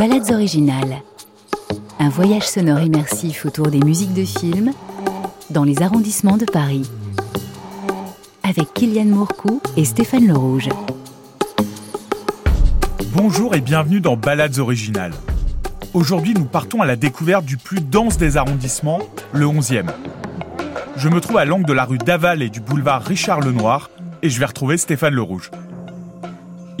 Balades 0.00 0.30
originales. 0.30 1.02
Un 1.98 2.08
voyage 2.08 2.48
sonore 2.48 2.80
immersif 2.80 3.44
autour 3.44 3.66
des 3.66 3.80
musiques 3.80 4.14
de 4.14 4.24
films 4.24 4.72
dans 5.50 5.62
les 5.62 5.82
arrondissements 5.82 6.38
de 6.38 6.46
Paris. 6.46 6.90
Avec 8.42 8.72
Kylian 8.72 9.04
Mourcou 9.04 9.60
et 9.76 9.84
Stéphane 9.84 10.26
Le 10.26 10.32
Rouge. 10.32 10.70
Bonjour 13.12 13.54
et 13.54 13.60
bienvenue 13.60 14.00
dans 14.00 14.16
Balades 14.16 14.58
originales. 14.58 15.12
Aujourd'hui, 15.92 16.32
nous 16.32 16.46
partons 16.46 16.80
à 16.80 16.86
la 16.86 16.96
découverte 16.96 17.44
du 17.44 17.58
plus 17.58 17.82
dense 17.82 18.16
des 18.16 18.38
arrondissements, 18.38 19.00
le 19.34 19.44
11e. 19.44 19.84
Je 20.96 21.10
me 21.10 21.20
trouve 21.20 21.36
à 21.36 21.44
l'angle 21.44 21.66
de 21.66 21.74
la 21.74 21.84
rue 21.84 21.98
Daval 21.98 22.40
et 22.40 22.48
du 22.48 22.60
boulevard 22.60 23.02
Richard 23.02 23.40
Lenoir 23.40 23.90
et 24.22 24.30
je 24.30 24.40
vais 24.40 24.46
retrouver 24.46 24.78
Stéphane 24.78 25.12
Le 25.12 25.20
Rouge. 25.20 25.50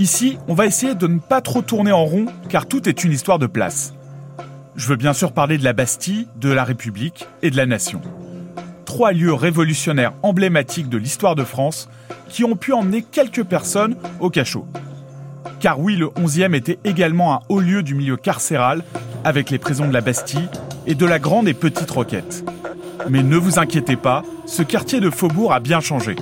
Ici, 0.00 0.38
on 0.48 0.54
va 0.54 0.64
essayer 0.64 0.94
de 0.94 1.06
ne 1.06 1.18
pas 1.18 1.42
trop 1.42 1.60
tourner 1.60 1.92
en 1.92 2.06
rond 2.06 2.24
car 2.48 2.64
tout 2.64 2.88
est 2.88 3.04
une 3.04 3.12
histoire 3.12 3.38
de 3.38 3.46
place. 3.46 3.92
Je 4.74 4.88
veux 4.88 4.96
bien 4.96 5.12
sûr 5.12 5.32
parler 5.32 5.58
de 5.58 5.62
la 5.62 5.74
Bastille, 5.74 6.26
de 6.36 6.48
la 6.48 6.64
République 6.64 7.28
et 7.42 7.50
de 7.50 7.56
la 7.58 7.66
Nation. 7.66 8.00
Trois 8.86 9.12
lieux 9.12 9.34
révolutionnaires 9.34 10.14
emblématiques 10.22 10.88
de 10.88 10.96
l'histoire 10.96 11.34
de 11.34 11.44
France 11.44 11.90
qui 12.30 12.44
ont 12.44 12.56
pu 12.56 12.72
emmener 12.72 13.02
quelques 13.02 13.44
personnes 13.44 13.94
au 14.20 14.30
cachot. 14.30 14.66
Car 15.60 15.78
oui, 15.78 15.96
le 15.96 16.06
11e 16.06 16.54
était 16.54 16.78
également 16.84 17.34
un 17.34 17.40
haut 17.50 17.60
lieu 17.60 17.82
du 17.82 17.94
milieu 17.94 18.16
carcéral 18.16 18.82
avec 19.22 19.50
les 19.50 19.58
prisons 19.58 19.86
de 19.86 19.92
la 19.92 20.00
Bastille 20.00 20.48
et 20.86 20.94
de 20.94 21.04
la 21.04 21.18
Grande 21.18 21.46
et 21.46 21.52
Petite 21.52 21.90
Roquette. 21.90 22.42
Mais 23.10 23.22
ne 23.22 23.36
vous 23.36 23.58
inquiétez 23.58 23.96
pas, 23.96 24.22
ce 24.46 24.62
quartier 24.62 25.00
de 25.00 25.10
Faubourg 25.10 25.52
a 25.52 25.60
bien 25.60 25.80
changé. 25.80 26.16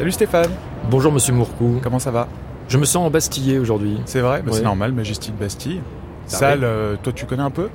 Salut 0.00 0.12
Stéphane, 0.12 0.50
Bonjour 0.90 1.12
Monsieur 1.12 1.34
Mourcou. 1.34 1.78
comment 1.82 1.98
ça 1.98 2.10
va? 2.10 2.26
Je 2.70 2.78
me 2.78 2.86
sens 2.86 3.06
embastillé 3.06 3.58
aujourd'hui. 3.58 4.00
C'est 4.06 4.22
vrai 4.22 4.42
C'est 4.50 4.62
normal, 4.62 4.92
Majestic 4.92 5.36
Bastille. 5.36 5.82
Salle, 6.30 6.64
euh, 6.64 6.96
toi 7.02 7.12
tu 7.12 7.26
connais 7.26 7.42
un 7.42 7.50
peu? 7.50 7.68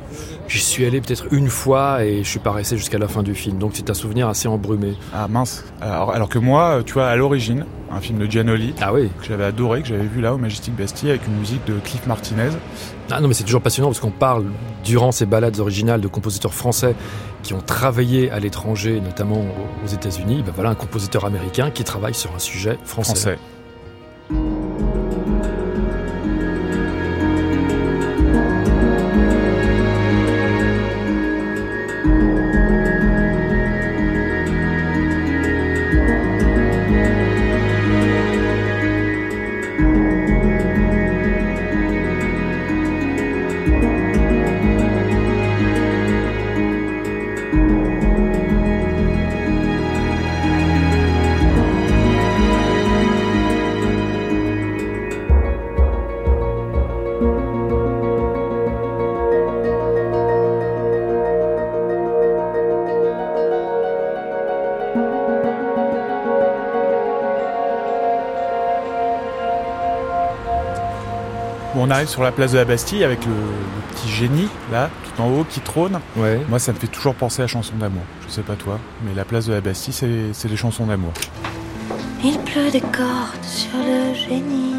J'y 0.47 0.59
suis 0.59 0.85
allé 0.85 1.01
peut-être 1.01 1.25
une 1.31 1.49
fois 1.49 2.03
et 2.03 2.23
je 2.23 2.29
suis 2.29 2.39
pas 2.39 2.51
resté 2.51 2.77
jusqu'à 2.77 2.97
la 2.97 3.07
fin 3.07 3.23
du 3.23 3.35
film, 3.35 3.57
donc 3.57 3.71
c'est 3.73 3.89
un 3.89 3.93
souvenir 3.93 4.27
assez 4.27 4.47
embrumé. 4.47 4.95
Ah 5.13 5.27
mince. 5.27 5.65
Alors, 5.81 6.11
alors 6.11 6.29
que 6.29 6.39
moi, 6.39 6.77
euh, 6.77 6.83
tu 6.83 6.93
vois, 6.93 7.07
à 7.07 7.15
l'origine, 7.15 7.65
un 7.91 7.99
film 7.99 8.19
de 8.19 8.25
Gianoli, 8.25 8.73
Ah 8.81 8.93
oui 8.93 9.09
que 9.19 9.25
j'avais 9.25 9.45
adoré, 9.45 9.81
que 9.81 9.87
j'avais 9.87 10.07
vu 10.07 10.21
là 10.21 10.33
au 10.33 10.37
Majestic 10.37 10.75
Bastille 10.75 11.09
avec 11.09 11.27
une 11.27 11.37
musique 11.37 11.65
de 11.65 11.73
Cliff 11.83 12.05
Martinez. 12.07 12.49
Ah 13.11 13.21
non 13.21 13.27
mais 13.27 13.33
c'est 13.33 13.43
toujours 13.43 13.61
passionnant 13.61 13.89
parce 13.89 13.99
qu'on 13.99 14.11
parle 14.11 14.45
durant 14.83 15.11
ces 15.11 15.25
balades 15.25 15.59
originales 15.59 16.01
de 16.01 16.07
compositeurs 16.07 16.53
français 16.53 16.95
qui 17.43 17.53
ont 17.53 17.61
travaillé 17.61 18.31
à 18.31 18.39
l'étranger, 18.39 18.99
notamment 19.01 19.45
aux 19.83 19.87
États-Unis. 19.87 20.43
Ben 20.45 20.51
voilà 20.55 20.71
un 20.71 20.75
compositeur 20.75 21.25
américain 21.25 21.69
qui 21.71 21.83
travaille 21.83 22.15
sur 22.15 22.33
un 22.33 22.39
sujet 22.39 22.77
français. 22.83 23.11
français. 23.11 23.39
Arrive 72.05 72.09
sur 72.09 72.23
la 72.23 72.31
place 72.31 72.51
de 72.51 72.57
la 72.57 72.65
Bastille 72.65 73.03
avec 73.03 73.25
le, 73.25 73.31
le 73.31 73.95
petit 73.95 74.09
génie, 74.09 74.47
là, 74.71 74.89
tout 75.03 75.21
en 75.21 75.29
haut, 75.29 75.45
qui 75.49 75.59
trône. 75.59 75.99
Ouais. 76.15 76.39
Moi, 76.49 76.59
ça 76.59 76.71
me 76.71 76.77
fait 76.77 76.87
toujours 76.87 77.15
penser 77.15 77.41
à 77.41 77.47
chansons 77.47 77.75
d'amour. 77.77 78.03
Je 78.27 78.31
sais 78.31 78.43
pas 78.43 78.55
toi, 78.55 78.79
mais 79.03 79.13
la 79.15 79.25
place 79.25 79.47
de 79.47 79.53
la 79.53 79.61
Bastille, 79.61 79.93
c'est 79.93 80.33
c'est 80.33 80.47
les 80.47 80.57
chansons 80.57 80.85
d'amour. 80.85 81.13
Il 82.23 82.37
pleut 82.39 82.69
des 82.71 82.81
cordes 82.81 83.43
sur 83.43 83.77
le 83.77 84.13
génie 84.13 84.75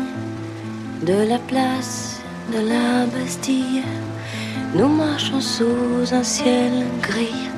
de 1.02 1.28
la 1.28 1.38
place 1.38 2.20
de 2.52 2.58
la 2.58 3.06
Bastille. 3.06 3.82
Nous 4.74 4.88
marchons 4.88 5.40
sous 5.40 6.12
un 6.12 6.22
ciel 6.22 6.84
gris, 7.02 7.48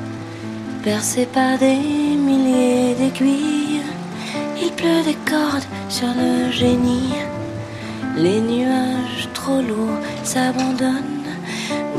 percé 0.82 1.26
par 1.26 1.58
des 1.58 1.76
milliers 1.76 2.94
d'aiguilles. 2.94 3.82
Il 4.62 4.72
pleut 4.72 5.02
des 5.04 5.18
cordes 5.30 5.68
sur 5.88 6.08
le 6.08 6.50
génie. 6.52 7.12
Les 8.16 8.40
nuages 8.40 9.28
trop 9.48 9.62
lourds 9.62 10.00
s'abandonnent. 10.24 11.30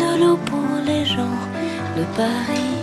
De 0.01 0.09
l'eau 0.19 0.37
pour 0.45 0.71
les 0.85 1.05
gens 1.05 1.39
de 1.97 2.03
Paris, 2.15 2.77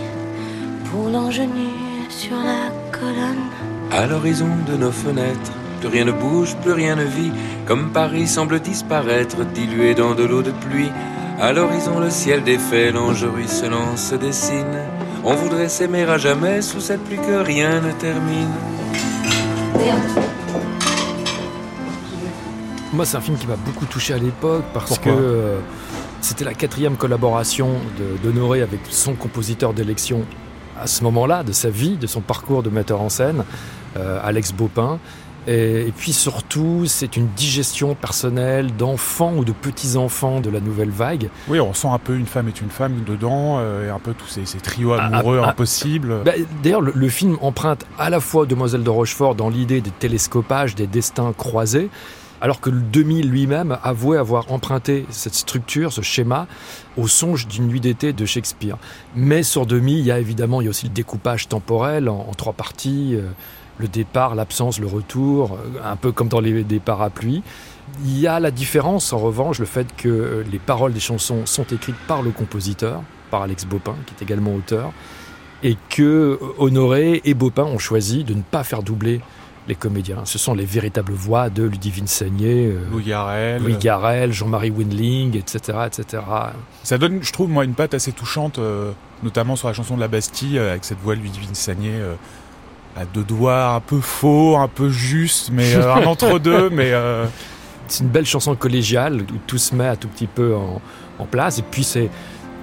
pour 0.89 1.09
l'ingénu 1.09 1.69
sur 2.09 2.37
la 2.37 2.63
colonne. 2.97 3.47
À 3.91 4.05
l'horizon 4.07 4.49
de 4.69 4.75
nos 4.75 4.91
fenêtres, 4.91 5.53
plus 5.79 5.89
rien 5.89 6.05
ne 6.05 6.11
bouge, 6.11 6.55
plus 6.63 6.73
rien 6.73 6.95
ne 6.95 7.05
vit, 7.05 7.31
comme 7.65 7.91
Paris 7.91 8.27
semble 8.27 8.59
disparaître, 8.59 9.37
dilué 9.53 9.95
dans 9.95 10.15
de 10.15 10.23
l'eau 10.23 10.41
de 10.41 10.51
pluie. 10.51 10.91
À 11.39 11.53
l'horizon, 11.53 11.99
le 11.99 12.09
ciel 12.09 12.43
défait, 12.43 12.91
l'ange 12.91 13.23
ruisselant 13.23 13.95
se 13.95 14.15
dessine. 14.15 14.79
On 15.23 15.35
voudrait 15.35 15.69
s'aimer 15.69 16.03
à 16.03 16.17
jamais 16.17 16.61
sous 16.61 16.81
cette 16.81 17.03
pluie 17.05 17.17
que 17.17 17.43
rien 17.43 17.81
ne 17.81 17.91
termine. 17.91 18.55
Moi, 22.97 23.05
c'est 23.05 23.17
un 23.17 23.21
film 23.21 23.37
qui 23.37 23.45
m'a 23.45 23.57
beaucoup 23.57 23.85
touché 23.85 24.15
à 24.15 24.17
l'époque 24.17 24.63
parce 24.73 24.87
Pourquoi 24.87 25.13
que 25.13 25.17
euh, 25.19 25.59
c'était 26.19 26.43
la 26.43 26.55
quatrième 26.55 26.95
collaboration 26.95 27.69
d'Honoré 28.23 28.63
avec 28.63 28.79
son 28.89 29.13
compositeur 29.13 29.75
d'élection 29.75 30.23
à 30.81 30.87
ce 30.87 31.03
moment-là, 31.03 31.43
de 31.43 31.51
sa 31.51 31.69
vie, 31.69 31.97
de 31.97 32.07
son 32.07 32.21
parcours 32.21 32.63
de 32.63 32.71
metteur 32.71 32.99
en 32.99 33.09
scène, 33.09 33.43
euh, 33.97 34.19
Alex 34.23 34.51
Baupin. 34.51 34.97
Et, 35.45 35.81
et 35.81 35.93
puis 35.95 36.11
surtout, 36.11 36.85
c'est 36.87 37.17
une 37.17 37.27
digestion 37.27 37.93
personnelle 37.93 38.75
d'enfants 38.75 39.35
ou 39.37 39.45
de 39.45 39.51
petits-enfants 39.51 40.41
de 40.41 40.49
la 40.49 40.59
nouvelle 40.59 40.89
vague. 40.89 41.29
Oui, 41.49 41.59
on 41.59 41.75
sent 41.75 41.89
un 41.89 41.99
peu 41.99 42.15
une 42.15 42.25
femme 42.25 42.47
est 42.47 42.61
une 42.61 42.71
femme 42.71 43.03
dedans, 43.05 43.57
euh, 43.59 43.85
et 43.85 43.89
un 43.91 43.99
peu 43.99 44.15
tous 44.15 44.27
ces, 44.27 44.47
ces 44.47 44.57
trios 44.57 44.93
Ah, 44.93 45.05
amoureux 45.05 45.39
ah, 45.43 45.49
impossibles. 45.49 46.23
Bah, 46.25 46.31
D'ailleurs, 46.63 46.81
le, 46.81 46.93
le 46.95 47.09
film 47.09 47.37
emprunte 47.41 47.85
à 47.99 48.09
la 48.09 48.19
fois 48.19 48.47
Demoiselle 48.47 48.81
de 48.81 48.89
Rochefort 48.89 49.35
dans 49.35 49.49
l'idée 49.49 49.81
des 49.81 49.91
télescopages, 49.91 50.73
des 50.73 50.87
destins 50.87 51.31
croisés, 51.37 51.91
alors 52.41 52.61
que 52.61 52.69
demi 52.69 53.23
lui-même 53.23 53.77
avouait 53.83 54.17
avoir 54.17 54.51
emprunté 54.51 55.05
cette 55.09 55.33
structure, 55.33 55.91
ce 55.91 56.01
schéma, 56.01 56.47
au 56.97 57.07
songe 57.07 57.47
d'une 57.47 57.67
nuit 57.67 57.79
d'été 57.79 58.13
de 58.13 58.25
Shakespeare. 58.25 58.77
Mais 59.15 59.43
sur 59.43 59.65
demi, 59.65 59.99
il 59.99 60.05
y 60.05 60.11
a 60.11 60.19
évidemment 60.19 60.61
il 60.61 60.65
y 60.65 60.67
a 60.67 60.69
aussi 60.69 60.87
le 60.87 60.93
découpage 60.93 61.47
temporel 61.47 62.09
en, 62.09 62.31
trois 62.35 62.53
parties, 62.53 63.15
euh, 63.15 63.29
le 63.79 63.87
départ, 63.87 64.35
l'absence, 64.35 64.79
le 64.79 64.87
retour, 64.87 65.53
euh, 65.53 65.79
un 65.83 65.95
peu 65.95 66.11
comme 66.11 66.27
dans 66.27 66.39
les, 66.39 66.63
parapluies. 66.79 67.43
Il 68.03 68.19
y 68.19 68.27
a 68.27 68.39
la 68.39 68.51
différence, 68.51 69.13
en 69.13 69.17
revanche, 69.17 69.59
le 69.59 69.65
fait 69.65 69.87
que 69.95 70.09
euh, 70.09 70.43
les 70.51 70.59
paroles 70.59 70.93
des 70.93 70.99
chansons 70.99 71.45
sont 71.45 71.65
écrites 71.65 71.95
par 72.07 72.21
le 72.21 72.31
compositeur, 72.31 73.01
par 73.31 73.41
Alex 73.43 73.65
Baupin, 73.65 73.95
qui 74.05 74.13
est 74.13 74.23
également 74.23 74.53
auteur, 74.53 74.91
et 75.63 75.75
que 75.89 76.39
Honoré 76.59 77.21
et 77.25 77.33
Baupin 77.33 77.63
ont 77.63 77.79
choisi 77.79 78.23
de 78.23 78.33
ne 78.33 78.41
pas 78.41 78.63
faire 78.63 78.83
doubler 78.83 79.21
les 79.67 79.75
comédiens. 79.75 80.23
Ce 80.25 80.37
sont 80.37 80.53
les 80.53 80.65
véritables 80.65 81.13
voix 81.13 81.49
de 81.49 81.63
Ludivine 81.63 82.07
Sagné, 82.07 82.67
euh, 82.67 82.79
Louis 82.91 83.03
Garrel. 83.03 83.61
Louis 83.61 83.77
Garrel, 83.77 84.31
Jean-Marie 84.31 84.71
Windling, 84.71 85.37
etc., 85.37 85.79
etc. 85.85 86.23
Ça 86.83 86.97
donne, 86.97 87.19
je 87.21 87.31
trouve, 87.31 87.49
moi, 87.49 87.65
une 87.65 87.73
patte 87.73 87.93
assez 87.93 88.11
touchante, 88.11 88.59
euh, 88.59 88.91
notamment 89.23 89.55
sur 89.55 89.67
la 89.67 89.73
chanson 89.73 89.95
de 89.95 90.01
la 90.01 90.07
Bastille, 90.07 90.57
euh, 90.57 90.71
avec 90.71 90.85
cette 90.85 90.99
voix 90.99 91.15
de 91.15 91.21
Ludivine 91.21 91.55
Sagné, 91.55 91.91
euh, 91.93 92.15
à 92.95 93.05
deux 93.05 93.23
doigts, 93.23 93.69
un 93.69 93.79
peu 93.79 93.99
faux, 93.99 94.57
un 94.57 94.67
peu 94.67 94.89
juste, 94.89 95.51
mais 95.51 95.75
un 95.75 96.05
entre-deux, 96.05 96.69
mais... 96.71 96.93
C'est 97.89 98.03
une 98.03 98.09
belle 98.09 98.25
chanson 98.25 98.53
collégiale 98.53 99.21
où 99.21 99.37
tout 99.47 99.57
se 99.57 99.73
met 99.73 99.87
un 99.87 99.95
tout 99.95 100.09
petit 100.09 100.27
peu 100.27 100.53
en, 100.53 100.81
en 101.19 101.25
place. 101.25 101.59
Et 101.59 101.61
puis 101.61 101.85
c'est 101.85 102.09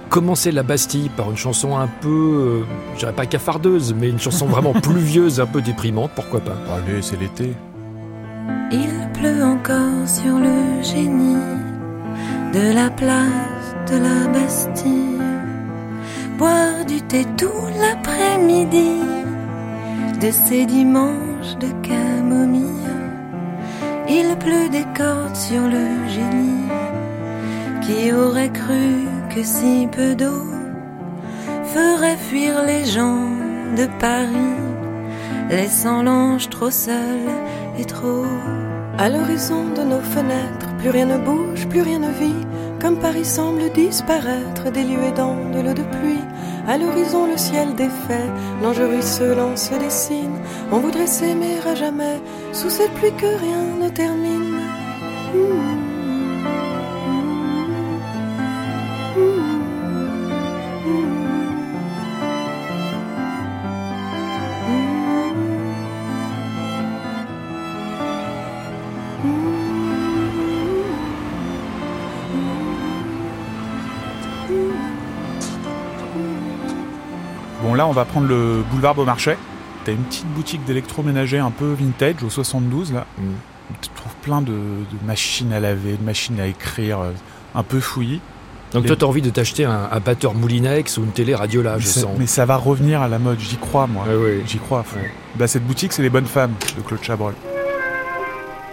commencer 0.09 0.51
la 0.51 0.63
Bastille 0.63 1.09
par 1.09 1.29
une 1.29 1.37
chanson 1.37 1.77
un 1.77 1.87
peu, 1.87 2.09
euh, 2.09 2.63
je 2.93 2.99
dirais 2.99 3.13
pas 3.13 3.25
cafardeuse, 3.25 3.93
mais 3.93 4.09
une 4.09 4.19
chanson 4.19 4.45
vraiment 4.45 4.73
pluvieuse, 4.81 5.39
un 5.39 5.45
peu 5.45 5.61
déprimante, 5.61 6.11
pourquoi 6.15 6.39
pas 6.39 6.57
Allez, 6.75 7.01
c'est 7.01 7.19
l'été. 7.19 7.53
Il 8.71 9.09
pleut 9.13 9.43
encore 9.43 10.07
sur 10.07 10.37
le 10.37 10.81
génie 10.81 11.35
de 12.53 12.73
la 12.73 12.89
place 12.89 13.75
de 13.89 13.97
la 13.97 14.27
Bastille. 14.31 15.19
Boire 16.37 16.85
du 16.85 17.01
thé 17.01 17.25
tout 17.37 17.51
l'après-midi 17.79 18.99
de 20.21 20.31
ces 20.31 20.65
dimanches 20.65 21.55
de 21.59 21.67
camomille. 21.81 22.63
Il 24.09 24.35
pleut 24.37 24.69
des 24.69 24.85
cordes 24.95 25.35
sur 25.35 25.61
le 25.61 26.07
génie. 26.09 26.69
Qui 27.81 28.11
aurait 28.13 28.51
cru 28.51 29.14
que 29.35 29.43
si 29.43 29.85
peu 29.91 30.15
d'eau 30.15 30.45
ferait 31.73 32.15
fuir 32.15 32.63
les 32.63 32.85
gens 32.85 33.27
de 33.75 33.85
Paris, 33.99 34.55
laissant 35.49 36.03
l'ange 36.03 36.49
trop 36.49 36.71
seul 36.71 37.19
et 37.77 37.83
trop. 37.83 38.25
À 38.97 39.09
l'horizon 39.09 39.65
de 39.75 39.83
nos 39.83 39.99
fenêtres, 39.99 40.69
plus 40.77 40.89
rien 40.89 41.07
ne 41.07 41.17
bouge, 41.17 41.67
plus 41.67 41.81
rien 41.81 41.99
ne 41.99 42.11
vit, 42.11 42.45
comme 42.79 42.97
Paris 42.97 43.25
semble 43.25 43.69
disparaître, 43.73 44.71
délué 44.71 45.11
dans 45.17 45.35
de 45.53 45.59
l'eau 45.59 45.73
de 45.73 45.83
pluie. 45.95 46.25
À 46.65 46.77
l'horizon, 46.77 47.27
le 47.27 47.37
ciel 47.37 47.75
défait, 47.75 48.29
l'ange 48.63 48.79
ruisselant 48.79 49.57
se 49.57 49.75
dessine. 49.75 50.39
On 50.71 50.79
voudrait 50.79 51.07
s'aimer 51.07 51.57
à 51.69 51.75
jamais, 51.75 52.21
sous 52.53 52.69
cette 52.69 52.93
pluie 52.93 53.11
que 53.17 53.25
rien 53.25 53.65
ne 53.81 53.89
termine. 53.89 54.61
Hmm. 55.33 55.64
Va 77.95 78.05
prendre 78.05 78.27
le 78.27 78.63
boulevard 78.69 78.93
Beaumarchais. 78.93 79.37
T'as 79.85 79.93
une 79.93 80.03
petite 80.03 80.27
boutique 80.27 80.63
d'électroménager 80.65 81.39
un 81.39 81.51
peu 81.51 81.73
vintage 81.73 82.23
au 82.23 82.29
72 82.29 82.93
là. 82.93 83.07
Mm. 83.17 83.23
Tu 83.81 83.89
trouves 83.95 84.15
plein 84.21 84.41
de, 84.41 84.53
machines 85.03 85.51
à 85.51 85.59
laver, 85.59 85.93
de 85.93 86.03
machines 86.03 86.39
à 86.39 86.45
écrire, 86.45 86.99
euh, 86.99 87.11
un 87.55 87.63
peu 87.63 87.79
fouillis. 87.79 88.21
Donc 88.73 88.85
toi, 88.85 88.95
t'as 88.95 89.05
envie 89.05 89.21
de 89.21 89.29
t'acheter 89.29 89.63
un, 89.63 89.99
batteur 89.99 90.33
Moulinex 90.33 90.97
ou 90.97 91.03
une 91.03 91.11
télé 91.11 91.33
Radiola, 91.33 91.79
je 91.79 91.87
sens. 91.87 92.11
Mais 92.19 92.27
ça 92.27 92.45
va 92.45 92.57
revenir 92.57 93.01
à 93.01 93.07
la 93.07 93.17
mode, 93.17 93.39
j'y 93.39 93.55
crois 93.55 93.87
moi. 93.87 94.03
oui. 94.07 94.43
J'y 94.45 94.59
crois. 94.59 94.83
Bah, 95.35 95.47
cette 95.47 95.65
boutique, 95.65 95.93
c'est 95.93 96.01
les 96.01 96.09
bonnes 96.09 96.25
femmes 96.25 96.53
de 96.77 96.81
Claude 96.81 97.01
Chabrol. 97.01 97.33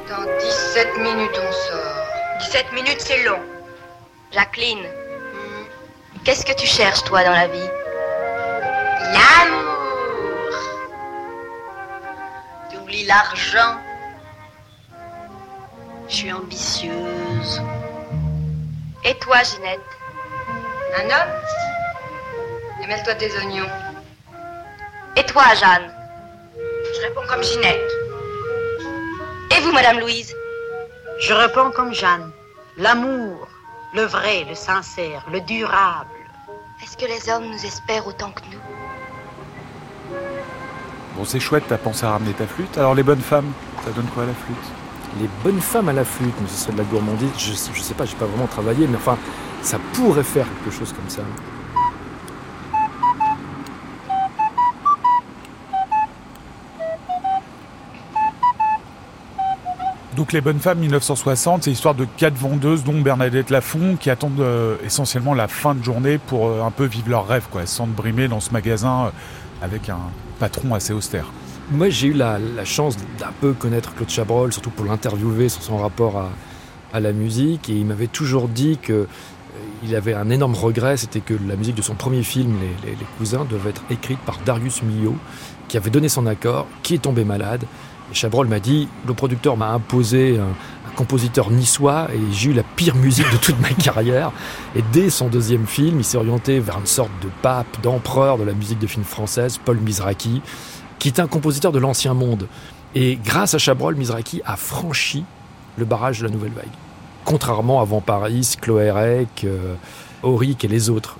Dans 0.09 0.25
17 0.41 0.89
minutes, 0.99 1.39
on 1.39 1.53
sort. 1.53 2.41
17 2.41 2.67
minutes, 2.75 2.97
c'est 2.99 3.25
long. 3.25 3.39
Jacqueline, 4.33 4.79
hmm. 4.79 6.19
qu'est-ce 6.25 6.45
que 6.45 6.55
tu 6.59 6.67
cherches, 6.67 7.05
toi, 7.05 7.23
dans 7.23 7.33
la 7.33 7.47
vie? 7.47 7.82
L'amour. 9.13 10.55
Tu 12.71 12.77
oublies 12.79 13.05
l'argent. 13.05 13.77
Je 16.09 16.15
suis 16.15 16.33
ambitieuse. 16.33 17.63
Et 19.05 19.15
toi, 19.19 19.43
Ginette? 19.43 19.81
Un 20.97 21.05
homme? 21.05 21.35
Et 22.83 22.87
mêle-toi 22.87 23.15
tes 23.15 23.37
oignons. 23.39 23.69
Et 25.17 25.25
toi, 25.25 25.45
Jeanne? 25.55 25.93
Je 26.95 27.01
réponds 27.03 27.27
comme 27.29 27.43
Ginette. 27.43 27.93
Et 29.51 29.61
vous, 29.61 29.73
Madame 29.73 30.01
Louise? 30.01 30.35
Je 31.21 31.33
réponds 31.33 31.71
comme 31.71 31.95
Jeanne. 31.95 32.31
L'amour, 32.77 33.49
le 33.95 34.03
vrai, 34.03 34.45
le 34.49 34.55
sincère, 34.55 35.25
le 35.31 35.41
durable. 35.43 36.09
Est-ce 36.83 36.97
que 36.97 37.05
les 37.05 37.29
hommes 37.31 37.47
nous 37.47 37.65
espèrent 37.65 38.07
autant 38.07 38.33
que 38.33 38.43
nous? 38.51 38.82
Bon, 41.17 41.25
c'est 41.27 41.41
chouette, 41.41 41.65
t'as 41.69 41.77
pensé 41.77 42.07
à 42.07 42.13
ramener 42.13 42.33
ta 42.33 42.47
flûte. 42.47 42.79
Alors, 42.79 42.95
les 42.95 43.03
bonnes 43.03 43.21
femmes, 43.21 43.53
ça 43.85 43.91
donne 43.91 44.07
quoi 44.07 44.23
à 44.23 44.27
la 44.27 44.33
flûte? 44.33 44.57
Les 45.21 45.29
bonnes 45.45 45.61
femmes 45.61 45.91
à 45.91 45.93
la 45.93 46.05
flûte, 46.05 46.35
mais 46.41 46.49
ce 46.49 46.57
serait 46.57 46.73
de 46.73 46.79
la 46.79 46.85
gourmandise. 46.85 47.29
Je, 47.37 47.53
je 47.53 47.83
sais 47.83 47.95
pas, 47.95 48.07
j'ai 48.07 48.17
pas 48.17 48.25
vraiment 48.25 48.47
travaillé, 48.47 48.87
mais 48.87 48.97
enfin, 48.97 49.19
ça 49.61 49.79
pourrait 49.93 50.23
faire 50.23 50.47
quelque 50.47 50.75
chose 50.75 50.93
comme 50.93 51.09
ça. 51.09 51.23
Donc 60.17 60.33
les 60.33 60.43
bonnes 60.43 60.59
femmes 60.59 60.79
1960, 60.79 61.65
c'est 61.65 61.71
l'histoire 61.71 61.95
de 61.95 62.07
quatre 62.17 62.37
vendeuses, 62.37 62.85
dont 62.85 63.01
Bernadette 63.01 63.49
Lafont, 63.49 63.97
qui 63.99 64.11
attendent 64.11 64.41
euh, 64.41 64.77
essentiellement 64.85 65.33
la 65.33 65.49
fin 65.49 65.75
de 65.75 65.83
journée 65.83 66.19
pour 66.19 66.49
euh, 66.49 66.63
un 66.63 66.71
peu 66.71 66.85
vivre 66.85 67.09
leur 67.09 67.27
rêve. 67.27 67.47
Quoi. 67.51 67.63
Elles 67.63 67.69
se 67.69 67.77
sentent 67.77 67.95
brimées 67.95 68.29
dans 68.29 68.41
ce 68.41 68.51
magasin 68.51 69.07
euh, 69.07 69.11
avec 69.63 69.89
un, 69.89 69.99
patron 70.39 70.75
assez 70.75 70.93
austère. 70.93 71.27
Moi, 71.71 71.89
j'ai 71.89 72.09
eu 72.09 72.13
la, 72.13 72.39
chance 72.65 72.97
d'un 73.19 73.33
peu 73.41 73.53
connaître 73.53 73.95
Claude 73.95 74.11
Chabrol, 74.11 74.53
surtout 74.53 74.71
pour 74.71 74.85
l'interviewer 74.85 75.49
sur 75.49 75.63
son 75.63 75.77
rapport 75.77 76.31
à, 76.93 77.01
la 77.01 77.13
musique. 77.13 77.71
Et 77.71 77.75
il 77.75 77.87
m'avait 77.87 78.09
toujours 78.09 78.49
dit 78.49 78.77
que 78.77 78.93
euh, 78.93 79.07
il 79.83 79.95
avait 79.95 80.15
un 80.15 80.29
énorme 80.29 80.55
regret, 80.55 80.97
c'était 80.97 81.21
que 81.21 81.35
la 81.49 81.57
musique 81.57 81.77
de 81.77 81.83
son 81.83 81.95
premier 81.95 82.23
film, 82.23 82.57
Les, 82.85 82.97
Cousins, 83.17 83.47
devait 83.49 83.71
être 83.71 83.83
écrite 83.89 84.19
par 84.19 84.39
Darius 84.45 84.83
Milhaud, 84.83 85.17
qui 85.69 85.77
avait 85.77 85.91
donné 85.91 86.09
son 86.09 86.27
accord, 86.27 86.67
qui 86.83 86.95
est 86.95 87.03
tombé 87.03 87.25
malade. 87.25 87.65
Et 88.11 88.15
Chabrol 88.15 88.49
m'a 88.49 88.61
dit, 88.61 88.89
le 89.07 89.15
producteur 89.15 89.57
m'a 89.57 89.71
imposé 89.71 90.39
compositeur 90.93 91.51
niçois 91.51 92.09
et 92.15 92.33
j'ai 92.33 92.51
eu 92.51 92.53
la 92.53 92.63
pire 92.63 92.95
musique 92.95 93.31
de 93.31 93.37
toute 93.37 93.61
ma 93.61 93.69
carrière. 93.83 94.33
Et 94.77 94.83
dès 94.93 95.11
son 95.11 95.29
deuxième 95.29 95.67
film, 95.67 95.99
il 95.99 96.05
s'est 96.05 96.17
orienté 96.17 96.61
vers 96.61 96.79
une 96.79 96.87
sorte 96.87 97.11
de 97.23 97.29
pape, 97.43 97.81
d'empereur 97.83 98.39
de 98.39 98.45
la 98.45 98.53
musique 98.53 98.79
de 98.79 98.87
film 98.87 99.05
française, 99.05 99.59
Paul 99.63 99.79
Mizraki, 99.79 100.43
qui 100.99 101.09
est 101.09 101.21
un 101.21 101.27
compositeur 101.27 101.73
de 101.73 101.79
l'ancien 101.79 102.15
monde. 102.15 102.47
Et 102.95 103.19
grâce 103.25 103.55
à 103.55 103.59
Chabrol, 103.59 103.97
Mizraki 103.97 104.43
a 104.45 104.57
franchi 104.57 105.25
le 105.77 105.85
barrage 105.85 106.21
de 106.21 106.27
la 106.27 106.33
nouvelle 106.33 106.53
vague. 106.53 106.65
Contrairement 107.25 107.81
à 107.81 107.85
Van 107.85 108.01
Paris, 108.01 108.57
Cloérec, 108.61 109.45
euh, 109.45 109.75
Auric 110.23 110.65
et 110.65 110.69
les 110.69 110.91
autres. 110.91 111.17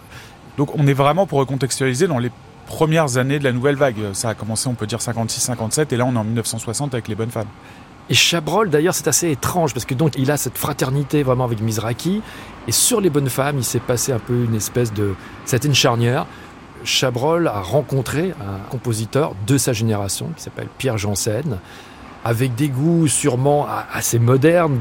Donc 0.59 0.77
on 0.77 0.87
est 0.87 0.93
vraiment, 0.93 1.27
pour 1.27 1.39
recontextualiser, 1.39 2.07
dans 2.07 2.19
les 2.19 2.31
premières 2.67 3.17
années 3.17 3.39
de 3.39 3.45
la 3.45 3.53
nouvelle 3.53 3.77
vague. 3.77 3.97
Ça 4.13 4.31
a 4.31 4.35
commencé, 4.35 4.69
on 4.69 4.75
peut 4.75 4.87
dire, 4.87 4.99
56-57, 4.99 5.93
et 5.93 5.97
là 5.97 6.05
on 6.07 6.15
est 6.15 6.19
en 6.19 6.25
1960 6.25 6.95
avec 6.95 7.09
les 7.09 7.15
bonnes 7.15 7.31
femmes. 7.31 7.49
Et 8.13 8.15
Chabrol, 8.15 8.69
d'ailleurs, 8.69 8.95
c'est 8.95 9.09
assez 9.09 9.31
étrange 9.31 9.73
parce 9.73 9.87
que 9.87 9.95
donc 9.95 10.17
il 10.19 10.31
a 10.31 10.37
cette 10.37 10.59
fraternité 10.59 11.23
vraiment 11.23 11.45
avec 11.45 11.63
Mizraki. 11.63 12.21
Et 12.69 12.73
sur 12.73 13.01
les 13.01 13.09
bonnes 13.09 13.31
femmes, 13.31 13.57
il 13.57 13.65
s'est 13.65 13.81
passé 13.81 14.13
un 14.13 14.19
peu 14.19 14.45
une 14.45 14.55
espèce 14.55 14.93
de. 14.93 15.15
C'était 15.47 15.67
une 15.67 15.75
charnière. 15.75 16.27
Chabrol 16.85 17.49
a 17.49 17.63
rencontré 17.63 18.35
un 18.39 18.69
compositeur 18.69 19.35
de 19.47 19.57
sa 19.57 19.73
génération 19.73 20.29
qui 20.37 20.43
s'appelle 20.43 20.69
Pierre 20.77 20.99
Janssen, 20.99 21.59
avec 22.25 22.55
des 22.55 22.69
goûts 22.69 23.09
sûrement 23.09 23.67
assez 23.93 24.19
modernes, 24.19 24.79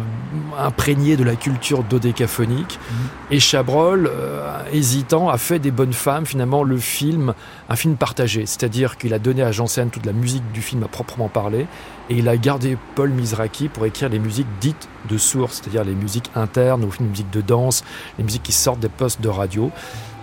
imprégnés 0.59 1.17
de 1.17 1.23
la 1.23 1.35
culture 1.35 1.83
dodécaphonique. 1.83 2.79
Mhm. 2.79 2.97
Et 3.31 3.39
Chabrol, 3.39 4.07
euh, 4.11 4.59
hésitant, 4.71 5.29
a 5.29 5.37
fait 5.37 5.57
des 5.57 5.71
bonnes 5.71 5.93
femmes, 5.93 6.25
finalement, 6.25 6.63
le 6.63 6.77
film, 6.77 7.33
un 7.69 7.75
film 7.75 7.95
partagé. 7.95 8.45
C'est-à-dire 8.45 8.97
qu'il 8.97 9.13
a 9.13 9.19
donné 9.19 9.41
à 9.41 9.51
Janssen 9.51 9.89
toute 9.89 10.05
la 10.05 10.13
musique 10.13 10.51
du 10.51 10.61
film 10.61 10.83
à 10.83 10.87
proprement 10.87 11.29
parler, 11.29 11.65
et 12.09 12.17
il 12.17 12.29
a 12.29 12.37
gardé 12.37 12.77
Paul 12.95 13.09
Mizraki 13.09 13.69
pour 13.69 13.85
écrire 13.85 14.09
les 14.09 14.19
musiques 14.19 14.47
dites 14.59 14.87
de 15.09 15.17
source, 15.17 15.61
c'est-à-dire 15.61 15.83
les 15.83 15.95
musiques 15.95 16.29
internes, 16.35 16.83
ou 16.83 16.91
les 16.99 17.05
musiques 17.05 17.31
de 17.31 17.41
danse, 17.41 17.83
les 18.19 18.23
musiques 18.23 18.43
qui 18.43 18.53
sortent 18.53 18.79
des 18.79 18.89
postes 18.89 19.21
de 19.21 19.29
radio. 19.29 19.71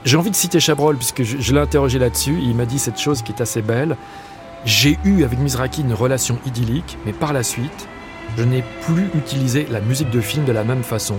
J'ai 0.05 0.17
envie 0.17 0.31
de 0.31 0.37
citer 0.37 0.61
Chabrol, 0.61 0.97
puisque 0.97 1.25
je, 1.25 1.39
je 1.41 1.53
l'ai 1.53 1.61
interrogé 1.61 1.99
là-dessus, 1.99 2.39
il 2.41 2.55
m'a 2.55 2.65
dit 2.65 2.79
cette 2.79 2.99
chose 2.99 3.23
qui 3.23 3.33
est 3.33 3.41
assez 3.41 3.63
belle. 3.63 3.97
J'ai 4.65 4.99
eu 5.05 5.23
avec 5.23 5.39
Mizraki 5.39 5.83
une 5.83 5.95
relation 5.95 6.39
idyllique, 6.45 6.99
mais 7.07 7.13
par 7.13 7.33
la 7.33 7.43
suite, 7.43 7.89
je 8.37 8.43
n'ai 8.43 8.65
plus 8.83 9.09
utilisé 9.15 9.67
la 9.71 9.81
musique 9.81 10.11
de 10.11 10.21
film 10.21 10.45
de 10.45 10.53
la 10.53 10.65
même 10.65 10.83
façon, 10.83 11.17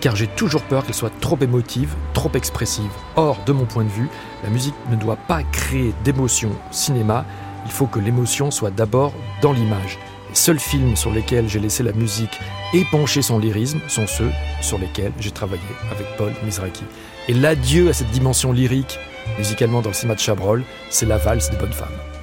car 0.00 0.16
j'ai 0.16 0.26
toujours 0.26 0.62
peur 0.62 0.84
qu'elle 0.84 0.94
soit 0.94 1.12
trop 1.20 1.38
émotive, 1.40 1.94
trop 2.14 2.30
expressive. 2.34 2.90
Or, 3.16 3.38
de 3.46 3.52
mon 3.52 3.66
point 3.66 3.84
de 3.84 3.90
vue, 3.90 4.08
la 4.42 4.50
musique 4.50 4.74
ne 4.90 4.96
doit 4.96 5.16
pas 5.16 5.42
créer 5.42 5.94
d'émotion 6.02 6.50
au 6.50 6.72
cinéma, 6.72 7.24
il 7.66 7.72
faut 7.72 7.86
que 7.86 7.98
l'émotion 7.98 8.50
soit 8.50 8.70
d'abord 8.70 9.12
dans 9.42 9.52
l'image. 9.52 9.98
Les 10.30 10.34
seuls 10.34 10.58
films 10.58 10.96
sur 10.96 11.10
lesquels 11.10 11.48
j'ai 11.48 11.60
laissé 11.60 11.82
la 11.82 11.92
musique 11.92 12.38
épancher 12.74 13.22
son 13.22 13.38
lyrisme 13.38 13.80
sont 13.88 14.06
ceux 14.06 14.30
sur 14.60 14.78
lesquels 14.78 15.12
j'ai 15.20 15.30
travaillé 15.30 15.62
avec 15.90 16.06
Paul 16.16 16.32
Mizraki. 16.44 16.84
Et 17.28 17.34
l'adieu 17.34 17.88
à 17.88 17.92
cette 17.92 18.10
dimension 18.10 18.52
lyrique, 18.52 18.98
musicalement 19.38 19.80
dans 19.80 19.90
le 19.90 19.94
cinéma 19.94 20.14
de 20.14 20.20
Chabrol, 20.20 20.64
c'est 20.90 21.06
la 21.06 21.18
valse 21.18 21.50
des 21.50 21.56
bonnes 21.56 21.72
femmes. 21.72 22.17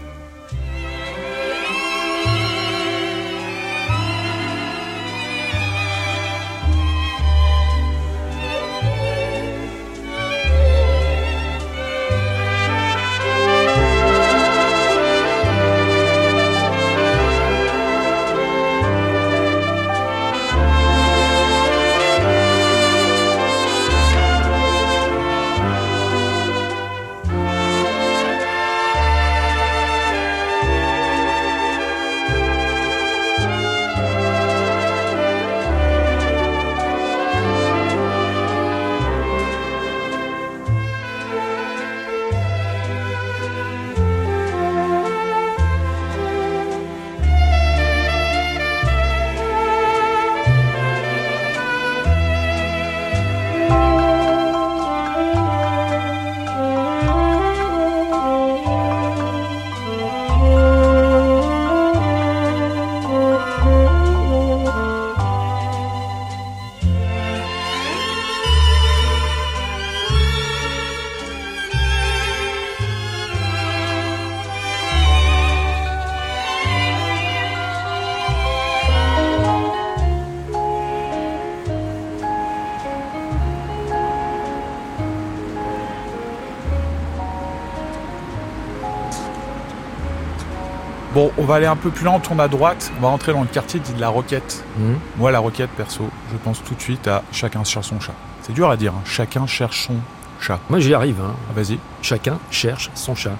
Bon, 91.15 91.31
on 91.37 91.45
va 91.45 91.55
aller 91.55 91.65
un 91.65 91.77
peu 91.77 91.91
plus 91.91 92.03
loin, 92.03 92.15
on 92.15 92.19
tourne 92.19 92.41
à 92.41 92.49
droite, 92.49 92.91
on 92.97 93.01
va 93.01 93.07
rentrer 93.07 93.31
dans 93.31 93.39
le 93.39 93.47
quartier 93.47 93.79
dit 93.79 93.93
de 93.93 94.01
la 94.01 94.09
Roquette. 94.09 94.61
Mhm. 94.77 94.99
Moi, 95.15 95.31
la 95.31 95.39
Roquette, 95.39 95.69
perso, 95.69 96.03
je 96.29 96.37
pense 96.37 96.61
tout 96.61 96.75
de 96.75 96.81
suite 96.81 97.07
à 97.07 97.23
chacun 97.31 97.63
cherche 97.63 97.87
son 97.87 98.01
chat. 98.01 98.11
C'est 98.41 98.51
dur 98.51 98.69
à 98.69 98.75
dire, 98.75 98.91
hein. 98.93 99.01
chacun 99.05 99.47
cherche 99.47 99.87
son 99.87 99.95
chat. 100.41 100.59
Moi, 100.69 100.79
j'y 100.79 100.93
arrive. 100.93 101.21
hein. 101.21 101.33
Ah, 101.49 101.53
vas-y. 101.55 101.79
Chacun 102.01 102.37
cherche 102.51 102.91
son 102.95 103.15
chat. 103.15 103.31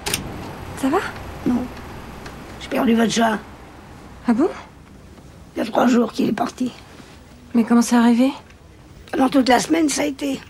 Ça 0.80 0.88
va? 0.88 0.96
Non. 1.46 1.62
J'ai 2.62 2.68
perdu 2.68 2.94
votre 2.94 3.12
chat. 3.12 3.38
Ah 4.26 4.32
bon? 4.32 4.48
Il 5.54 5.58
y 5.58 5.62
a 5.62 5.70
trois 5.70 5.86
jours 5.86 6.12
qu'il 6.12 6.30
est 6.30 6.32
parti. 6.32 6.72
Mais 7.54 7.62
comment 7.64 7.82
c'est 7.82 7.96
arrivé? 7.96 8.32
Pendant 9.12 9.28
toute 9.28 9.50
la 9.50 9.60
semaine, 9.60 9.90
ça 9.90 10.00
a 10.02 10.06
été. 10.06 10.40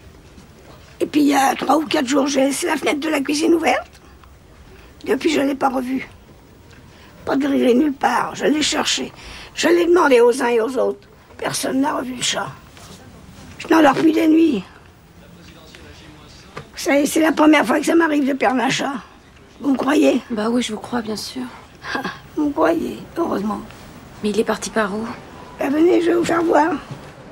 Et 1.01 1.07
puis 1.07 1.23
il 1.23 1.27
y 1.27 1.35
a 1.35 1.57
trois 1.57 1.77
ou 1.77 1.87
quatre 1.87 2.07
jours, 2.07 2.29
j'ai 2.29 2.43
laissé 2.43 2.69
la 2.69 2.77
fenêtre 2.77 3.01
de 3.01 3.09
la 3.09 3.21
cuisine 3.21 3.53
ouverte. 3.53 4.01
Depuis, 5.05 5.31
je 5.31 5.41
ne 5.41 5.47
l'ai 5.49 5.55
pas 5.57 5.69
revu. 5.69 6.09
Pas 7.27 7.37
de 7.37 7.43
grillé 7.43 7.75
nulle 7.75 7.93
part. 7.93 8.35
Je 8.35 8.45
l'ai 8.47 8.63
cherché. 8.63 9.13
Je 9.55 9.69
l'ai 9.69 9.85
demandé 9.87 10.21
aux 10.21 10.43
uns 10.43 10.49
et 10.49 10.61
aux 10.61 10.79
autres. 10.79 11.07
Personne 11.37 11.81
n'a 11.81 11.97
revu 11.97 12.15
le 12.15 12.23
chat. 12.23 12.47
Je 13.59 13.69
n'en 13.69 13.83
dors 13.83 13.95
plus 13.95 14.13
des 14.13 14.29
nuits. 14.29 14.63
Vous 16.57 16.83
savez, 16.83 17.05
c'est 17.05 17.21
la 17.21 17.33
première 17.33 17.67
fois 17.67 17.81
que 17.81 17.87
ça 17.87 17.95
m'arrive 17.95 18.27
de 18.27 18.33
perdre 18.33 18.61
un 18.63 18.71
chat. 18.71 18.93
Vous 19.61 19.73
me 19.73 19.77
croyez? 19.77 20.21
Bah 20.31 20.49
oui, 20.51 20.63
je 20.63 20.73
vous 20.73 20.79
crois, 20.79 21.03
bien 21.03 21.17
sûr. 21.17 21.43
Vous 22.37 22.47
me 22.49 22.53
croyez, 22.53 22.99
heureusement. 23.17 23.61
Mais 24.23 24.29
il 24.31 24.39
est 24.39 24.45
parti 24.45 24.69
par 24.71 24.95
où? 24.95 25.07
Ben, 25.59 25.73
venez, 25.73 26.03
je 26.03 26.09
vais 26.09 26.15
vous 26.17 26.25
faire 26.25 26.43
voir. 26.43 26.73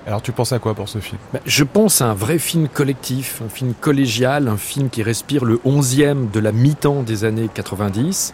Alors, 0.06 0.22
tu 0.22 0.32
penses 0.32 0.52
à 0.52 0.58
quoi 0.58 0.74
pour 0.74 0.88
ce 0.88 0.98
film? 0.98 1.18
Ben, 1.32 1.40
Je 1.44 1.62
pense 1.64 2.00
à 2.00 2.06
un 2.06 2.14
vrai 2.14 2.38
film 2.38 2.68
collectif, 2.68 3.42
un 3.44 3.50
film 3.50 3.74
collégial, 3.78 4.48
un 4.48 4.56
film 4.56 4.88
qui 4.88 5.02
respire 5.02 5.44
le 5.44 5.56
11e 5.66 6.30
de 6.30 6.40
la 6.40 6.52
mi-temps 6.52 7.02
des 7.02 7.24
années 7.24 7.50
90, 7.52 8.32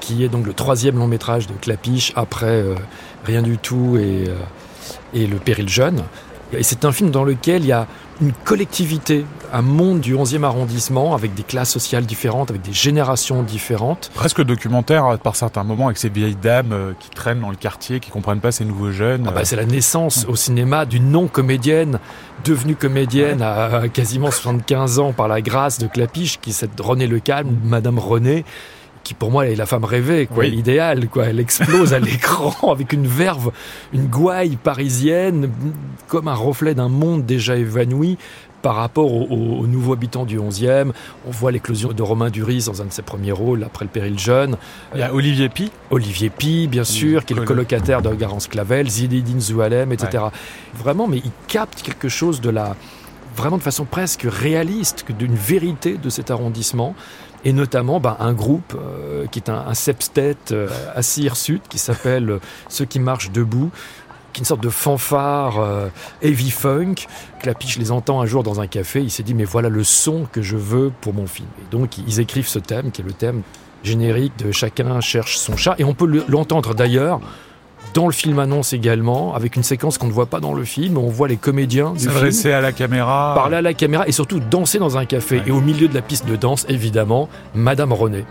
qui 0.00 0.24
est 0.24 0.28
donc 0.28 0.46
le 0.46 0.52
troisième 0.52 0.98
long 0.98 1.06
métrage 1.06 1.46
de 1.46 1.54
Clapiche 1.54 2.12
après 2.16 2.46
euh, 2.46 2.74
Rien 3.24 3.42
du 3.42 3.58
tout 3.58 3.96
et, 3.96 4.28
euh, 4.28 4.36
et 5.12 5.26
Le 5.26 5.38
Péril 5.38 5.68
Jeune. 5.68 6.04
Et 6.52 6.62
c'est 6.62 6.84
un 6.84 6.92
film 6.92 7.10
dans 7.10 7.24
lequel 7.24 7.62
il 7.62 7.68
y 7.68 7.72
a 7.72 7.88
une 8.20 8.32
collectivité, 8.32 9.26
un 9.52 9.62
monde 9.62 10.00
du 10.00 10.14
11e 10.14 10.42
arrondissement 10.44 11.14
avec 11.14 11.34
des 11.34 11.42
classes 11.42 11.70
sociales 11.70 12.06
différentes, 12.06 12.50
avec 12.50 12.62
des 12.62 12.72
générations 12.72 13.42
différentes. 13.42 14.10
Presque 14.14 14.42
documentaire 14.42 15.18
par 15.18 15.36
certains 15.36 15.64
moments 15.64 15.86
avec 15.86 15.98
ces 15.98 16.08
vieilles 16.08 16.36
dames 16.36 16.72
euh, 16.72 16.92
qui 16.98 17.10
traînent 17.10 17.40
dans 17.40 17.50
le 17.50 17.56
quartier, 17.56 18.00
qui 18.00 18.10
comprennent 18.10 18.40
pas 18.40 18.52
ces 18.52 18.64
nouveaux 18.64 18.90
jeunes. 18.90 19.26
Ah 19.28 19.32
bah, 19.32 19.44
c'est 19.44 19.56
la 19.56 19.66
naissance 19.66 20.24
au 20.28 20.36
cinéma 20.36 20.86
d'une 20.86 21.10
non-comédienne 21.10 21.98
devenue 22.44 22.76
comédienne 22.76 23.42
à, 23.42 23.88
quasiment 23.92 24.30
75 24.30 24.98
ans 24.98 25.12
par 25.12 25.28
la 25.28 25.40
grâce 25.42 25.78
de 25.78 25.86
Clapiche, 25.86 26.38
qui 26.40 26.52
c'est 26.52 26.70
René 26.80 27.06
Le 27.06 27.18
Calme, 27.18 27.56
Madame 27.64 27.98
René, 27.98 28.44
qui 29.06 29.14
pour 29.14 29.30
moi 29.30 29.46
est 29.46 29.54
la 29.54 29.66
femme 29.66 29.84
rêvée, 29.84 30.26
quoi, 30.26 30.38
Oui. 30.44 30.50
l'idéal, 30.50 31.08
quoi. 31.08 31.26
Elle 31.26 31.38
explose 31.38 31.94
à 31.94 31.98
l'écran 32.00 32.72
avec 32.72 32.92
une 32.92 33.06
verve, 33.06 33.52
une 33.92 34.06
gouaille 34.06 34.56
parisienne, 34.56 35.48
comme 36.08 36.26
un 36.26 36.34
reflet 36.34 36.74
d'un 36.74 36.88
monde 36.88 37.24
déjà 37.24 37.56
évanoui 37.56 38.18
par 38.62 38.74
rapport 38.74 39.12
aux, 39.12 39.26
aux- 39.30 39.60
aux 39.60 39.66
nouveaux 39.68 39.92
habitants 39.92 40.24
du 40.24 40.40
11e. 40.40 40.90
On 41.24 41.30
voit 41.30 41.52
l'éclosion 41.52 41.92
de 41.92 42.02
Romain 42.02 42.30
Duris 42.30 42.64
dans 42.66 42.82
un 42.82 42.86
de 42.86 42.92
ses 42.92 43.02
premiers 43.02 43.30
rôles 43.30 43.62
après 43.62 43.84
le 43.84 43.90
péril 43.92 44.18
jeune. 44.18 44.56
Il 44.92 44.98
y 45.00 45.04
a 45.04 45.14
Olivier 45.14 45.48
Pi. 45.48 45.70
Olivier 45.90 46.30
Pi, 46.30 46.66
bien 46.66 46.82
sûr, 46.82 47.24
qui 47.24 47.32
est 47.32 47.36
le 47.36 47.42
colo- 47.42 47.58
colocataire 47.58 48.02
de 48.02 48.12
Garance 48.12 48.48
Clavel, 48.48 48.90
Zinedine 48.90 49.40
Zoualem, 49.40 49.92
etc. 49.92 50.24
Vraiment, 50.76 51.06
mais 51.06 51.18
il 51.18 51.30
capte 51.46 51.82
quelque 51.82 52.08
chose 52.08 52.40
de 52.40 52.50
la, 52.50 52.74
vraiment 53.36 53.58
de 53.58 53.62
façon 53.62 53.84
presque 53.84 54.26
réaliste, 54.28 55.04
d'une 55.12 55.34
vérité 55.34 55.96
de 55.98 56.08
cet 56.10 56.30
arrondissement. 56.30 56.94
Et 57.44 57.52
notamment 57.52 58.00
ben, 58.00 58.16
un 58.18 58.32
groupe 58.32 58.74
euh, 58.76 59.26
qui 59.30 59.38
est 59.38 59.50
un, 59.50 59.64
un 59.68 59.74
septet 59.74 60.36
euh, 60.50 60.68
assez 60.96 61.22
hirsute 61.22 61.62
qui 61.68 61.78
s'appelle 61.78 62.30
euh, 62.30 62.38
Ceux 62.68 62.86
qui 62.86 62.98
marchent 62.98 63.30
debout, 63.30 63.70
qui 64.32 64.40
une 64.40 64.46
sorte 64.46 64.62
de 64.62 64.68
fanfare 64.68 65.60
euh, 65.60 65.88
heavy 66.22 66.50
funk. 66.50 66.94
Clapiche 67.40 67.78
les 67.78 67.92
entend 67.92 68.20
un 68.20 68.26
jour 68.26 68.42
dans 68.42 68.60
un 68.60 68.66
café, 68.66 69.00
il 69.00 69.10
s'est 69.10 69.22
dit 69.22 69.34
mais 69.34 69.44
voilà 69.44 69.68
le 69.68 69.84
son 69.84 70.26
que 70.32 70.42
je 70.42 70.56
veux 70.56 70.90
pour 71.00 71.14
mon 71.14 71.26
film. 71.26 71.46
Et 71.60 71.70
donc 71.70 71.98
ils 71.98 72.18
écrivent 72.20 72.48
ce 72.48 72.58
thème 72.58 72.90
qui 72.90 73.02
est 73.02 73.04
le 73.04 73.12
thème 73.12 73.42
générique 73.84 74.36
de 74.38 74.50
Chacun 74.50 75.00
cherche 75.00 75.36
son 75.38 75.56
chat. 75.56 75.76
Et 75.78 75.84
on 75.84 75.94
peut 75.94 76.06
le- 76.06 76.24
l'entendre 76.28 76.74
d'ailleurs 76.74 77.20
dans 77.94 78.06
le 78.06 78.12
film 78.12 78.38
annonce 78.38 78.72
également, 78.72 79.34
avec 79.34 79.56
une 79.56 79.62
séquence 79.62 79.98
qu'on 79.98 80.06
ne 80.06 80.12
voit 80.12 80.26
pas 80.26 80.40
dans 80.40 80.54
le 80.54 80.64
film. 80.64 80.98
On 80.98 81.08
voit 81.08 81.28
les 81.28 81.36
comédiens 81.36 81.94
S'adresser 81.96 82.52
à 82.52 82.60
la 82.60 82.72
caméra. 82.72 83.32
parler 83.34 83.56
à 83.56 83.62
la 83.62 83.74
caméra 83.74 84.06
et 84.06 84.12
surtout 84.12 84.40
danser 84.40 84.78
dans 84.78 84.98
un 84.98 85.04
café. 85.04 85.42
Et 85.46 85.50
au 85.50 85.60
milieu 85.60 85.88
de 85.88 85.94
la 85.94 86.02
piste 86.02 86.26
de 86.26 86.36
danse, 86.36 86.66
évidemment, 86.68 87.28
Madame 87.54 87.92
René. 87.92 88.24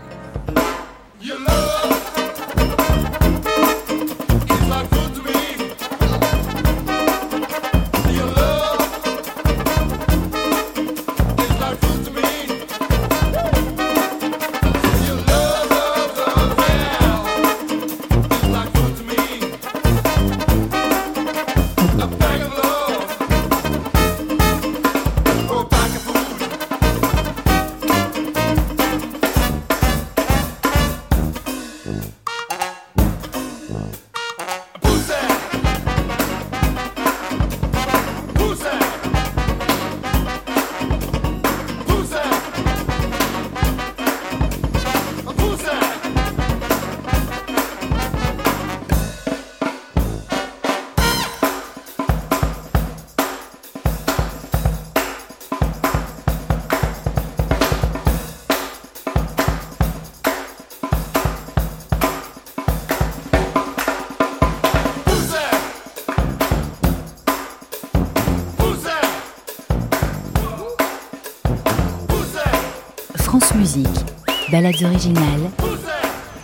Balades 74.66 74.82
originales. 74.82 75.50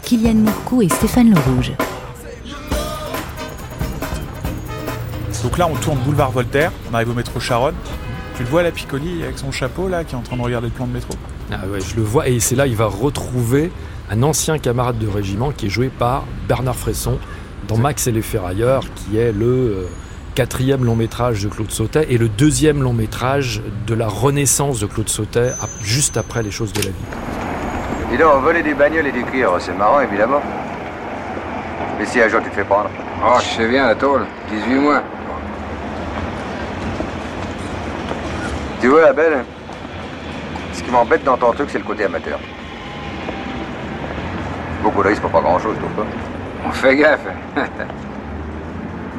Kylian 0.03 0.35
Mourcou 0.35 0.83
et 0.83 0.89
Stéphane 0.89 1.31
Le 1.31 1.41
Rouge. 1.41 1.73
Donc 5.43 5.59
là, 5.59 5.69
on 5.69 5.75
tourne 5.75 5.99
boulevard 5.99 6.31
Voltaire, 6.31 6.71
on 6.91 6.95
arrive 6.95 7.11
au 7.11 7.15
métro 7.15 7.41
Charonne. 7.41 7.75
Tu 8.37 8.45
le 8.45 8.49
vois, 8.49 8.63
la 8.63 8.71
Piccoli, 8.71 9.23
avec 9.25 9.39
son 9.39 9.51
chapeau, 9.51 9.89
là, 9.89 10.05
qui 10.05 10.15
est 10.15 10.19
en 10.19 10.23
train 10.23 10.37
de 10.37 10.43
regarder 10.43 10.69
le 10.69 10.73
plan 10.73 10.87
de 10.87 10.93
métro? 10.93 11.15
Ah 11.51 11.67
ouais, 11.71 11.81
je 11.81 11.97
le 11.97 12.03
vois, 12.03 12.29
et 12.29 12.39
c'est 12.41 12.55
là 12.55 12.67
il 12.67 12.77
va 12.77 12.87
retrouver 12.87 13.73
un 14.11 14.23
ancien 14.23 14.59
camarade 14.59 14.99
de 14.99 15.09
régiment 15.09 15.51
qui 15.51 15.67
est 15.67 15.69
joué 15.69 15.89
par 15.89 16.25
Bernard 16.49 16.77
Fresson 16.77 17.19
dans 17.69 17.77
Max 17.77 18.07
et 18.07 18.13
les 18.13 18.23
Ferrailleurs, 18.23 18.85
qui 18.95 19.19
est 19.19 19.33
le 19.33 19.47
euh, 19.47 19.87
quatrième 20.35 20.85
long 20.85 20.97
métrage 20.97 21.43
de 21.43 21.49
Claude 21.49 21.71
Sautet 21.71 22.07
et 22.09 22.19
le 22.19 22.29
deuxième 22.29 22.83
long 22.83 22.95
métrage 22.95 23.63
de 23.87 23.95
la 23.95 24.09
renaissance 24.09 24.81
de 24.81 24.87
Claude 24.87 25.09
Sautet, 25.09 25.53
juste 25.83 26.17
après 26.17 26.43
Les 26.43 26.53
choses 26.53 26.73
de 26.73 26.83
la 26.83 26.89
vie. 26.89 27.32
Dis 28.13 28.19
donc, 28.19 28.43
voler 28.43 28.63
des 28.63 28.75
bagnoles 28.75 29.07
et 29.07 29.11
du 29.11 29.25
cuir, 29.25 29.53
c'est 29.59 29.73
marrant 29.73 30.03
évidemment. 30.03 30.43
Mais 31.99 32.05
si 32.05 32.21
un 32.21 32.29
jour 32.29 32.43
tu 32.43 32.51
te 32.51 32.55
fais 32.57 32.65
prendre 32.65 32.91
Oh, 33.25 33.39
je 33.39 33.49
sais 33.57 33.67
bien, 33.67 33.87
la 33.87 33.95
tôle. 33.95 34.27
18 34.51 34.75
mois. 34.75 35.03
Tu 38.83 38.89
vois, 38.89 39.01
la 39.01 39.13
belle 39.15 39.43
Ce 40.75 40.83
qui 40.83 40.91
m'embête 40.91 41.25
dans 41.25 41.39
ton 41.39 41.53
truc, 41.53 41.71
c'est 41.71 41.79
le 41.79 41.85
côté 41.85 42.05
amateur. 42.05 42.39
Beaucoup 44.83 45.03
de 45.03 45.09
risques 45.09 45.23
pour 45.23 45.31
pas 45.31 45.41
grand 45.41 45.59
chose, 45.59 45.79
trouve 45.79 46.05
pas 46.05 46.11
On 46.67 46.71
fait 46.71 46.97
gaffe. 46.97 47.27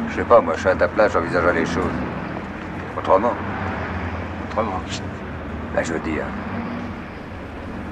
Je 0.10 0.16
sais 0.18 0.24
pas, 0.24 0.40
moi, 0.40 0.54
je 0.54 0.60
suis 0.60 0.70
à 0.70 0.76
ta 0.76 0.88
place, 0.88 1.14
j'envisagerais 1.14 1.54
les 1.54 1.66
choses. 1.66 1.98
Autrement 2.96 3.34
Autrement. 4.52 4.82
Ben, 5.74 5.84
je 5.84 5.94
veux 5.94 6.00
dire. 6.02 6.26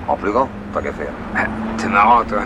En 0.08 0.16
plus 0.16 0.32
grand, 0.32 0.48
pas 0.72 0.82
qu'à 0.82 0.94
faire. 0.94 1.12
T'es 1.78 1.88
marrant, 1.88 2.24
toi. 2.24 2.42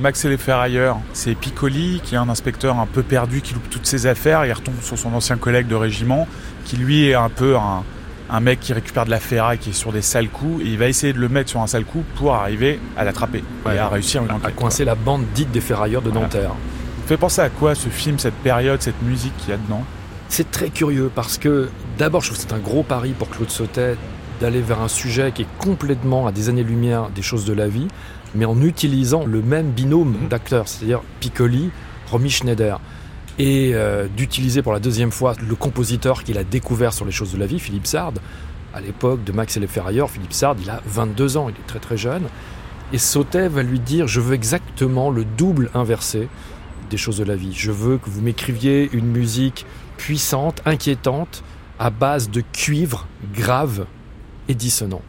Max 0.00 0.24
et 0.24 0.28
les 0.28 0.36
ferrailleurs, 0.36 0.98
c'est 1.12 1.34
Piccoli 1.34 2.00
qui 2.02 2.14
est 2.14 2.18
un 2.18 2.28
inspecteur 2.28 2.78
un 2.78 2.86
peu 2.86 3.02
perdu 3.02 3.40
qui 3.40 3.54
loupe 3.54 3.68
toutes 3.70 3.86
ses 3.86 4.06
affaires. 4.06 4.44
Il 4.46 4.52
retombe 4.52 4.80
sur 4.80 4.98
son 4.98 5.12
ancien 5.14 5.36
collègue 5.36 5.68
de 5.68 5.74
régiment 5.74 6.26
qui 6.64 6.76
lui 6.76 7.08
est 7.08 7.14
un 7.14 7.28
peu 7.28 7.56
un, 7.56 7.84
un 8.32 8.40
mec 8.40 8.60
qui 8.60 8.72
récupère 8.72 9.04
de 9.04 9.10
la 9.10 9.20
ferraille 9.20 9.58
qui 9.58 9.70
est 9.70 9.74
sur 9.74 9.92
des 9.92 10.00
sales 10.02 10.28
coups 10.28 10.64
et 10.64 10.68
il 10.68 10.78
va 10.78 10.88
essayer 10.88 11.12
de 11.12 11.18
le 11.18 11.28
mettre 11.28 11.50
sur 11.50 11.60
un 11.60 11.66
sale 11.66 11.84
coup 11.84 12.02
pour 12.16 12.34
arriver 12.34 12.80
à 12.96 13.04
l'attraper 13.04 13.44
Ouais, 13.66 13.76
et 13.76 13.78
à 13.78 13.88
réussir 13.88 14.22
une 14.22 14.30
à, 14.30 14.50
coincer 14.50 14.84
la 14.84 14.94
bande 14.94 15.26
dite 15.34 15.50
des 15.50 15.60
ferrailleurs 15.60 16.02
de 16.02 16.10
Nanterre. 16.10 16.52
Fait 17.06 17.16
penser 17.18 17.42
à 17.42 17.50
quoi 17.50 17.74
ce 17.74 17.88
film, 17.88 18.18
cette 18.18 18.34
période, 18.34 18.80
cette 18.80 19.02
musique 19.02 19.36
qu'il 19.36 19.50
y 19.50 19.52
a 19.52 19.58
dedans? 19.58 19.84
C'est 20.28 20.50
très 20.50 20.70
curieux 20.70 21.10
parce 21.14 21.36
que 21.36 21.68
d'abord, 21.98 22.22
je 22.22 22.28
trouve 22.28 22.42
que 22.42 22.48
c'est 22.48 22.54
un 22.54 22.60
gros 22.60 22.82
pari 22.82 23.12
pour 23.12 23.28
Claude 23.28 23.50
Sautet 23.50 23.96
d'aller 24.42 24.60
vers 24.60 24.80
un 24.80 24.88
sujet 24.88 25.30
qui 25.30 25.42
est 25.42 25.58
complètement 25.58 26.26
à 26.26 26.32
des 26.32 26.48
années-lumière 26.48 27.10
des 27.10 27.22
choses 27.22 27.44
de 27.44 27.52
la 27.52 27.68
vie, 27.68 27.86
mais 28.34 28.44
en 28.44 28.60
utilisant 28.60 29.24
le 29.24 29.40
même 29.40 29.70
binôme 29.70 30.16
d'acteurs, 30.28 30.66
c'est-à-dire 30.66 31.00
Piccoli, 31.20 31.70
Romy 32.10 32.28
Schneider. 32.28 32.80
Et 33.38 33.70
euh, 33.74 34.08
d'utiliser 34.08 34.60
pour 34.60 34.72
la 34.72 34.80
deuxième 34.80 35.12
fois 35.12 35.34
le 35.40 35.54
compositeur 35.54 36.24
qu'il 36.24 36.38
a 36.38 36.44
découvert 36.44 36.92
sur 36.92 37.04
les 37.04 37.12
choses 37.12 37.32
de 37.32 37.38
la 37.38 37.46
vie, 37.46 37.60
Philippe 37.60 37.86
Sard. 37.86 38.14
À 38.74 38.80
l'époque 38.80 39.22
de 39.22 39.30
Max 39.30 39.56
et 39.56 39.60
les 39.60 39.68
Ferrailleurs, 39.68 40.10
Philippe 40.10 40.32
Sard, 40.32 40.56
il 40.60 40.68
a 40.68 40.80
22 40.86 41.36
ans, 41.36 41.48
il 41.48 41.54
est 41.54 41.66
très 41.68 41.78
très 41.78 41.96
jeune. 41.96 42.24
Et 42.92 42.98
Sautet 42.98 43.48
va 43.48 43.62
lui 43.62 43.78
dire 43.78 44.08
Je 44.08 44.20
veux 44.20 44.34
exactement 44.34 45.10
le 45.10 45.24
double 45.24 45.70
inversé 45.72 46.28
des 46.90 46.96
choses 46.96 47.18
de 47.18 47.24
la 47.24 47.36
vie. 47.36 47.52
Je 47.54 47.70
veux 47.70 47.96
que 47.96 48.10
vous 48.10 48.20
m'écriviez 48.20 48.90
une 48.92 49.06
musique 49.06 49.66
puissante, 49.98 50.60
inquiétante, 50.66 51.44
à 51.78 51.90
base 51.90 52.28
de 52.28 52.42
cuivre 52.52 53.06
grave 53.32 53.86
et 54.48 54.54
dissonant. 54.54 55.02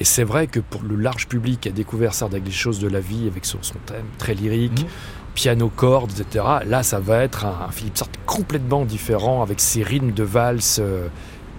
Et 0.00 0.04
c'est 0.04 0.24
vrai 0.24 0.46
que 0.46 0.60
pour 0.60 0.82
le 0.82 0.96
large 0.96 1.28
public 1.28 1.60
qui 1.60 1.68
a 1.68 1.72
découvert 1.72 2.14
Sard 2.14 2.30
avec 2.32 2.44
les 2.44 2.50
choses 2.50 2.80
de 2.80 2.88
la 2.88 3.00
vie, 3.00 3.28
avec 3.28 3.44
son, 3.44 3.58
son 3.62 3.78
thème 3.86 4.06
très 4.18 4.34
lyrique, 4.34 4.86
piano 5.34 5.68
cordes, 5.68 6.10
etc., 6.18 6.44
là 6.66 6.82
ça 6.82 6.98
va 6.98 7.22
être 7.22 7.44
un, 7.44 7.66
un 7.68 7.70
Philippe 7.70 7.96
Sard 7.96 8.08
complètement 8.26 8.84
différent, 8.84 9.42
avec 9.42 9.60
ses 9.60 9.82
rythmes 9.82 10.12
de 10.12 10.24
valse 10.24 10.78
euh, 10.80 11.06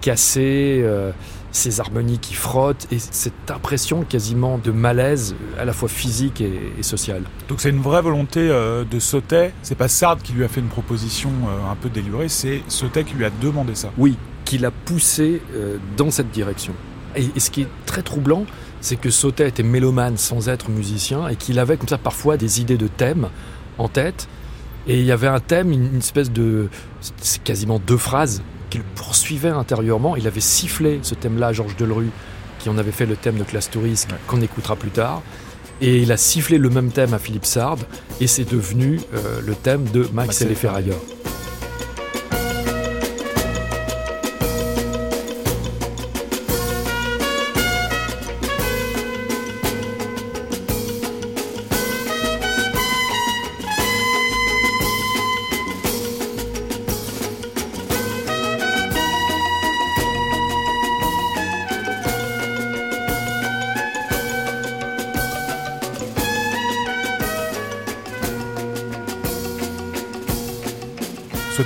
cassés, 0.02 0.80
euh, 0.84 1.12
ses 1.56 1.80
harmonies 1.80 2.18
qui 2.18 2.34
frottent, 2.34 2.86
et 2.92 2.98
cette 2.98 3.50
impression 3.50 4.02
quasiment 4.02 4.58
de 4.58 4.70
malaise, 4.70 5.34
à 5.58 5.64
la 5.64 5.72
fois 5.72 5.88
physique 5.88 6.40
et, 6.40 6.60
et 6.78 6.82
social. 6.82 7.22
Donc 7.48 7.60
c'est 7.60 7.70
une 7.70 7.80
vraie 7.80 8.02
volonté 8.02 8.40
euh, 8.40 8.84
de 8.84 8.98
Sautet. 8.98 9.52
C'est 9.62 9.74
pas 9.74 9.88
Sard 9.88 10.18
qui 10.18 10.34
lui 10.34 10.44
a 10.44 10.48
fait 10.48 10.60
une 10.60 10.68
proposition 10.68 11.30
euh, 11.48 11.70
un 11.70 11.76
peu 11.76 11.88
délurée, 11.88 12.28
c'est 12.28 12.62
Sautet 12.68 13.04
qui 13.04 13.14
lui 13.14 13.24
a 13.24 13.30
demandé 13.30 13.74
ça. 13.74 13.90
Oui, 13.96 14.16
qui 14.44 14.58
l'a 14.58 14.70
poussé 14.70 15.40
euh, 15.54 15.78
dans 15.96 16.10
cette 16.10 16.30
direction. 16.30 16.74
Et, 17.16 17.30
et 17.34 17.40
ce 17.40 17.50
qui 17.50 17.62
est 17.62 17.68
très 17.86 18.02
troublant, 18.02 18.44
c'est 18.80 18.96
que 18.96 19.10
Sautet 19.10 19.48
était 19.48 19.62
mélomane 19.62 20.16
sans 20.16 20.48
être 20.48 20.70
musicien 20.70 21.28
et 21.28 21.36
qu'il 21.36 21.58
avait 21.58 21.76
comme 21.76 21.88
ça 21.88 21.98
parfois 21.98 22.36
des 22.36 22.60
idées 22.60 22.76
de 22.76 22.88
thèmes 22.88 23.28
en 23.78 23.88
tête. 23.88 24.28
Et 24.86 25.00
il 25.00 25.04
y 25.04 25.12
avait 25.12 25.26
un 25.26 25.40
thème, 25.40 25.72
une, 25.72 25.98
espèce 25.98 26.30
de. 26.30 26.68
C'est 27.20 27.42
quasiment 27.42 27.80
deux 27.80 27.96
phrases 27.96 28.42
qu'il 28.70 28.82
poursuivait 28.82 29.48
intérieurement. 29.48 30.16
Il 30.16 30.26
avait 30.26 30.40
sifflé 30.40 31.00
ce 31.02 31.14
thème-là 31.14 31.48
à 31.48 31.52
Georges 31.52 31.76
Delerue, 31.76 32.10
qui 32.60 32.68
en 32.68 32.78
avait 32.78 32.92
fait 32.92 33.06
le 33.06 33.16
thème 33.16 33.36
de 33.36 33.44
Classe 33.44 33.70
Touriste, 33.70 34.08
qu'on 34.28 34.40
écoutera 34.40 34.76
plus 34.76 34.90
tard. 34.90 35.22
Et 35.80 35.98
il 35.98 36.12
a 36.12 36.16
sifflé 36.16 36.56
le 36.56 36.70
même 36.70 36.90
thème 36.90 37.12
à 37.12 37.18
Philippe 37.18 37.44
Sard, 37.44 37.78
et 38.20 38.26
c'est 38.26 38.50
devenu 38.50 39.00
euh, 39.14 39.40
le 39.44 39.54
thème 39.54 39.84
de 39.92 40.08
Max 40.12 40.40
et 40.40 40.46
les 40.46 40.54
Ferrailleurs. 40.54 41.00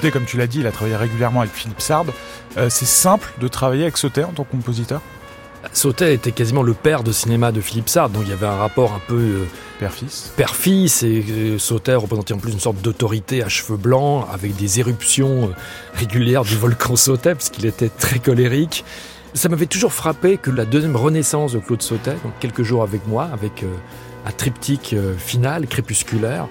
Sautet, 0.00 0.12
comme 0.12 0.24
tu 0.24 0.38
l'as 0.38 0.46
dit, 0.46 0.60
il 0.60 0.66
a 0.66 0.72
travaillé 0.72 0.96
régulièrement 0.96 1.40
avec 1.42 1.52
Philippe 1.52 1.82
Sard. 1.82 2.06
Euh, 2.56 2.70
c'est 2.70 2.86
simple 2.86 3.30
de 3.38 3.48
travailler 3.48 3.82
avec 3.82 3.98
Sautet 3.98 4.24
en 4.24 4.32
tant 4.32 4.44
que 4.44 4.50
compositeur? 4.50 5.02
Sautet 5.74 6.14
était 6.14 6.32
quasiment 6.32 6.62
le 6.62 6.72
père 6.72 7.02
de 7.02 7.12
cinéma 7.12 7.52
de 7.52 7.60
Philippe 7.60 7.90
Sard, 7.90 8.08
donc 8.08 8.22
il 8.24 8.30
y 8.30 8.32
avait 8.32 8.46
un 8.46 8.56
rapport 8.56 8.94
un 8.94 9.00
peu 9.06 9.18
euh, 9.18 9.44
Père-fils. 9.78 10.32
père-fils, 10.38 11.02
et 11.02 11.22
euh, 11.28 11.58
Sautet 11.58 11.94
représentait 11.96 12.32
en 12.32 12.38
plus 12.38 12.50
une 12.50 12.60
sorte 12.60 12.80
d'autorité 12.80 13.42
à 13.42 13.50
cheveux 13.50 13.76
blancs, 13.76 14.26
avec 14.32 14.56
des 14.56 14.80
éruptions 14.80 15.48
euh, 15.48 15.52
régulières 15.96 16.44
du 16.44 16.56
volcan 16.56 16.96
Sautet, 16.96 17.34
puisqu'il 17.34 17.66
était 17.66 17.90
très 17.90 18.20
colérique. 18.20 18.86
Ça 19.34 19.50
m'avait 19.50 19.66
toujours 19.66 19.92
frappé 19.92 20.38
que 20.38 20.50
la 20.50 20.64
deuxième 20.64 20.96
renaissance 20.96 21.52
de 21.52 21.58
Claude 21.58 21.82
Sautet, 21.82 22.16
donc 22.24 22.32
quelques 22.40 22.62
jours 22.62 22.82
avec 22.82 23.06
moi, 23.06 23.28
avec 23.34 23.64
un 24.26 24.32
triptyque 24.32 24.96
final, 25.18 25.66
crépusculaire, 25.66 26.48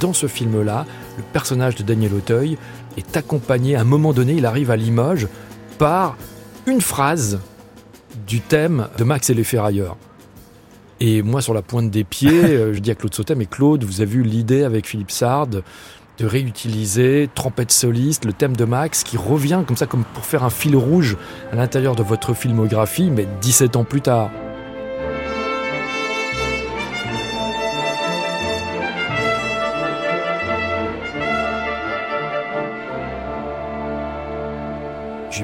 dans 0.00 0.12
ce 0.12 0.26
film-là, 0.26 0.86
le 1.16 1.22
personnage 1.32 1.76
de 1.76 1.82
Daniel 1.82 2.14
Auteuil 2.14 2.58
est 2.96 3.16
accompagné, 3.16 3.76
à 3.76 3.80
un 3.82 3.84
moment 3.84 4.12
donné, 4.12 4.34
il 4.34 4.46
arrive 4.46 4.70
à 4.70 4.76
Limoges, 4.76 5.28
par 5.78 6.16
une 6.66 6.80
phrase 6.80 7.40
du 8.26 8.40
thème 8.40 8.88
de 8.98 9.04
Max 9.04 9.30
et 9.30 9.34
les 9.34 9.44
Ferrailleurs. 9.44 9.96
Et 11.00 11.22
moi, 11.22 11.42
sur 11.42 11.54
la 11.54 11.62
pointe 11.62 11.90
des 11.90 12.04
pieds, 12.04 12.30
euh, 12.44 12.74
je 12.74 12.80
dis 12.80 12.90
à 12.90 12.94
Claude 12.94 13.14
Sautet, 13.14 13.34
mais 13.34 13.46
Claude, 13.46 13.84
vous 13.84 14.00
avez 14.00 14.14
eu 14.14 14.22
l'idée 14.22 14.64
avec 14.64 14.86
Philippe 14.86 15.10
Sard 15.10 15.48
de 15.48 15.62
réutiliser 16.24 17.28
trompette 17.34 17.70
soliste, 17.70 18.24
le 18.24 18.32
thème 18.32 18.56
de 18.56 18.64
Max, 18.64 19.04
qui 19.04 19.18
revient 19.18 19.62
comme 19.66 19.76
ça, 19.76 19.86
comme 19.86 20.04
pour 20.14 20.24
faire 20.24 20.44
un 20.44 20.50
fil 20.50 20.74
rouge 20.74 21.16
à 21.52 21.56
l'intérieur 21.56 21.94
de 21.94 22.02
votre 22.02 22.32
filmographie, 22.32 23.10
mais 23.10 23.26
17 23.42 23.76
ans 23.76 23.84
plus 23.84 24.00
tard. 24.00 24.30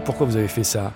Pourquoi 0.04 0.26
vous 0.26 0.36
avez 0.36 0.48
fait 0.48 0.64
ça? 0.64 0.92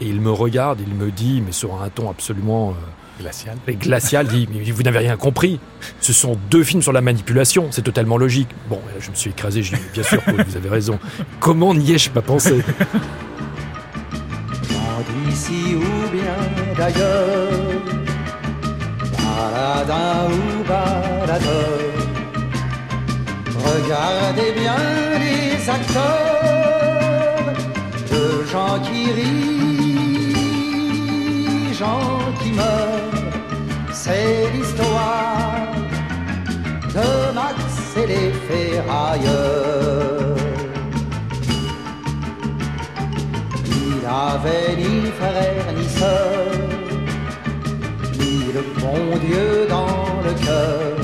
Et 0.00 0.06
il 0.06 0.20
me 0.20 0.30
regarde, 0.30 0.80
il 0.86 0.94
me 0.94 1.10
dit, 1.10 1.42
mais 1.44 1.52
sur 1.52 1.80
un 1.82 1.88
ton 1.88 2.10
absolument 2.10 2.70
euh, 2.70 2.74
Glacial. 3.22 3.56
et 3.66 3.74
glacial, 3.76 4.26
il 4.30 4.46
dit 4.46 4.48
mais 4.52 4.70
vous 4.70 4.82
n'avez 4.82 4.98
rien 4.98 5.16
compris. 5.16 5.58
Ce 6.00 6.12
sont 6.12 6.36
deux 6.50 6.62
films 6.64 6.82
sur 6.82 6.92
la 6.92 7.00
manipulation, 7.00 7.68
c'est 7.70 7.80
totalement 7.80 8.18
logique. 8.18 8.48
Bon, 8.68 8.76
là, 8.86 9.00
je 9.00 9.10
me 9.10 9.14
suis 9.14 9.30
écrasé, 9.30 9.62
je 9.62 9.74
dis 9.74 9.80
bien 9.94 10.02
sûr, 10.02 10.20
Paul, 10.22 10.44
vous 10.46 10.56
avez 10.56 10.68
raison. 10.68 10.98
Comment 11.40 11.72
n'y 11.74 11.92
ai-je 11.92 12.10
pas 12.10 12.20
pensé? 12.20 12.62
D'ici 15.28 15.74
ou 15.76 16.10
bien 16.10 16.74
d'ailleurs, 16.76 17.50
baladin 19.16 20.28
ou 20.30 20.68
baladeur, 20.68 21.80
regardez 23.64 24.52
bien 24.58 24.76
les 25.18 25.70
acteurs, 25.70 26.45
gens 28.56 28.78
qui 28.86 29.02
rient, 29.18 30.34
gens 31.82 32.18
qui 32.40 32.50
meurent, 32.60 33.22
c'est 34.02 34.40
l'histoire 34.54 35.74
de 36.96 37.08
Max 37.38 37.58
et 38.02 38.06
les 38.12 38.30
ferrailleurs. 38.48 40.36
Il 43.82 44.00
avait 44.30 44.72
ni 44.82 44.94
frère 45.20 45.66
ni 45.78 45.86
sœur, 46.00 46.46
ni 48.18 48.34
le 48.56 48.62
bon 48.80 49.04
Dieu 49.26 49.50
dans 49.76 50.02
le 50.26 50.32
cœur. 50.46 50.94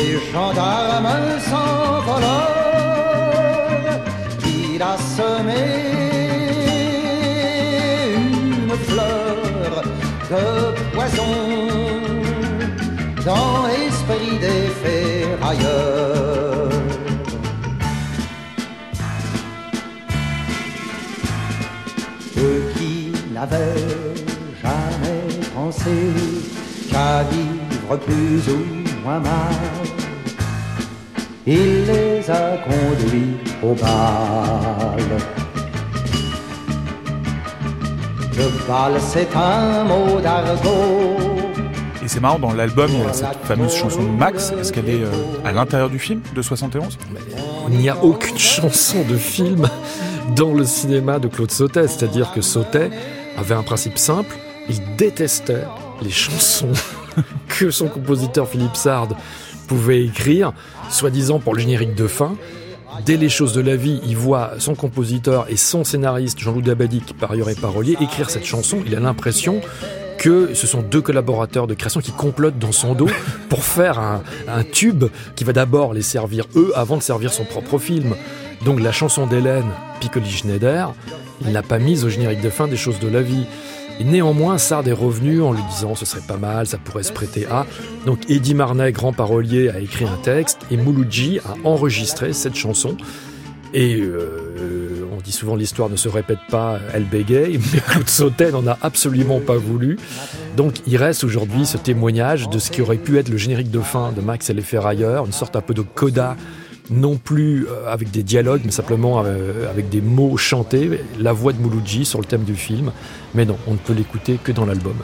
Et 0.00 0.10
gendarme 0.32 1.10
sans 1.50 2.00
voleur, 2.08 2.55
il 4.76 4.82
a 4.82 4.98
semé 4.98 5.62
une 8.14 8.76
fleur 8.88 9.82
de 10.30 10.44
poison 10.94 11.34
dans 13.24 13.66
l'esprit 13.68 14.38
des 14.38 14.64
ferrailleurs. 14.82 16.68
Eux 22.36 22.62
qui 22.76 23.12
n'avaient 23.32 23.88
jamais 24.62 25.22
pensé 25.54 25.96
qu'à 26.90 27.22
vivre 27.32 27.96
plus 28.06 28.42
ou 28.54 28.60
moins 29.02 29.20
mal, 29.20 29.95
il 31.46 31.84
les 31.86 32.30
a 32.30 32.58
conduits 32.58 33.36
au 33.62 33.72
bal. 33.74 35.04
Le 38.36 38.68
bal, 38.68 39.00
c'est 39.00 39.28
un 39.36 39.84
mot 39.84 40.20
d'argot. 40.20 41.16
Et 42.04 42.08
c'est 42.08 42.20
marrant, 42.20 42.38
dans 42.38 42.52
l'album, 42.52 42.90
il 42.92 43.00
y 43.00 43.04
a 43.04 43.12
cette 43.12 43.44
fameuse 43.44 43.74
chanson 43.74 44.02
de 44.02 44.08
Max. 44.08 44.52
Est-ce 44.60 44.72
qu'elle 44.72 44.88
est 44.88 45.02
euh, 45.02 45.10
à 45.44 45.52
l'intérieur 45.52 45.88
du 45.88 45.98
film 45.98 46.20
de 46.34 46.42
71 46.42 46.98
Il 47.70 47.78
n'y 47.78 47.88
a 47.88 47.96
aucune 48.02 48.38
chanson 48.38 49.04
de 49.08 49.16
film 49.16 49.68
dans 50.34 50.52
le 50.52 50.64
cinéma 50.64 51.18
de 51.18 51.28
Claude 51.28 51.50
Sautet. 51.50 51.86
C'est-à-dire 51.88 52.32
que 52.32 52.40
Sautet 52.40 52.90
avait 53.38 53.54
un 53.54 53.62
principe 53.62 53.98
simple. 53.98 54.34
Il 54.68 54.80
détestait 54.96 55.64
les 56.02 56.10
chansons 56.10 56.72
que 57.48 57.70
son 57.70 57.86
compositeur 57.86 58.48
Philippe 58.48 58.76
Sard 58.76 59.08
pouvait 59.66 60.04
écrire, 60.04 60.52
soi-disant 60.88 61.38
pour 61.38 61.54
le 61.54 61.60
générique 61.60 61.94
de 61.94 62.06
fin. 62.06 62.36
Dès 63.04 63.16
les 63.16 63.28
choses 63.28 63.52
de 63.52 63.60
la 63.60 63.76
vie, 63.76 64.00
il 64.06 64.16
voit 64.16 64.52
son 64.58 64.74
compositeur 64.74 65.46
et 65.50 65.56
son 65.56 65.84
scénariste, 65.84 66.38
Jean-Loup 66.38 66.62
Dabadi, 66.62 67.00
qui 67.00 67.12
par 67.12 67.32
ailleurs 67.32 67.48
parolier, 67.60 67.96
écrire 68.00 68.30
cette 68.30 68.46
chanson. 68.46 68.78
Il 68.86 68.94
a 68.94 69.00
l'impression 69.00 69.60
que 70.18 70.54
ce 70.54 70.66
sont 70.66 70.80
deux 70.80 71.02
collaborateurs 71.02 71.66
de 71.66 71.74
création 71.74 72.00
qui 72.00 72.12
complotent 72.12 72.58
dans 72.58 72.72
son 72.72 72.94
dos 72.94 73.08
pour 73.50 73.64
faire 73.64 73.98
un, 73.98 74.22
un 74.48 74.64
tube 74.64 75.04
qui 75.34 75.44
va 75.44 75.52
d'abord 75.52 75.92
les 75.92 76.02
servir 76.02 76.46
eux 76.56 76.72
avant 76.74 76.96
de 76.96 77.02
servir 77.02 77.32
son 77.32 77.44
propre 77.44 77.78
film. 77.78 78.14
Donc 78.64 78.80
la 78.80 78.92
chanson 78.92 79.26
d'Hélène, 79.26 79.66
Piccoli 80.00 80.30
Schneider, 80.30 80.94
il 81.42 81.52
n'a 81.52 81.62
pas 81.62 81.78
mise 81.78 82.04
au 82.04 82.08
générique 82.08 82.40
de 82.40 82.50
fin 82.50 82.66
des 82.66 82.76
choses 82.76 82.98
de 82.98 83.08
la 83.08 83.20
vie. 83.20 83.46
Et 83.98 84.04
néanmoins, 84.04 84.58
Sard 84.58 84.86
est 84.88 84.92
revenu 84.92 85.40
en 85.42 85.52
lui 85.52 85.62
disant 85.70 85.94
ce 85.94 86.04
serait 86.04 86.26
pas 86.26 86.36
mal, 86.36 86.66
ça 86.66 86.78
pourrait 86.78 87.02
se 87.02 87.12
prêter 87.12 87.46
à. 87.46 87.66
Donc 88.04 88.30
Eddie 88.30 88.54
Marnet, 88.54 88.92
grand 88.92 89.12
parolier, 89.12 89.70
a 89.70 89.80
écrit 89.80 90.04
un 90.04 90.18
texte 90.22 90.60
et 90.70 90.76
Mouloudji 90.76 91.40
a 91.40 91.54
enregistré 91.66 92.32
cette 92.32 92.54
chanson. 92.54 92.96
Et 93.72 93.96
euh, 93.96 95.06
on 95.16 95.20
dit 95.20 95.32
souvent 95.32 95.56
l'histoire 95.56 95.88
ne 95.88 95.96
se 95.96 96.08
répète 96.08 96.38
pas, 96.50 96.78
elle 96.92 97.04
bégaye, 97.04 97.58
mais 97.72 97.80
Claude 97.80 98.08
Sautet 98.08 98.52
n'en 98.52 98.66
a 98.66 98.78
absolument 98.82 99.40
pas 99.40 99.56
voulu. 99.56 99.98
Donc 100.56 100.74
il 100.86 100.96
reste 100.96 101.24
aujourd'hui 101.24 101.66
ce 101.66 101.78
témoignage 101.78 102.48
de 102.48 102.58
ce 102.58 102.70
qui 102.70 102.82
aurait 102.82 102.96
pu 102.96 103.18
être 103.18 103.28
le 103.28 103.36
générique 103.36 103.70
de 103.70 103.80
fin 103.80 104.12
de 104.12 104.20
Max 104.20 104.50
et 104.50 104.54
les 104.54 104.62
Ferrailleurs, 104.62 105.26
une 105.26 105.32
sorte 105.32 105.56
un 105.56 105.62
peu 105.62 105.74
de 105.74 105.82
coda 105.82 106.36
non 106.90 107.16
plus 107.16 107.66
euh, 107.66 107.92
avec 107.92 108.10
des 108.10 108.22
dialogues, 108.22 108.62
mais 108.64 108.70
simplement 108.70 109.22
euh, 109.24 109.70
avec 109.70 109.88
des 109.88 110.00
mots 110.00 110.36
chantés, 110.36 111.02
la 111.18 111.32
voix 111.32 111.52
de 111.52 111.60
Mouloudji 111.60 112.04
sur 112.04 112.20
le 112.20 112.24
thème 112.24 112.44
du 112.44 112.54
film. 112.54 112.92
Mais 113.34 113.44
non, 113.44 113.56
on 113.66 113.72
ne 113.72 113.78
peut 113.78 113.92
l'écouter 113.92 114.38
que 114.42 114.52
dans 114.52 114.66
l'album. 114.66 114.96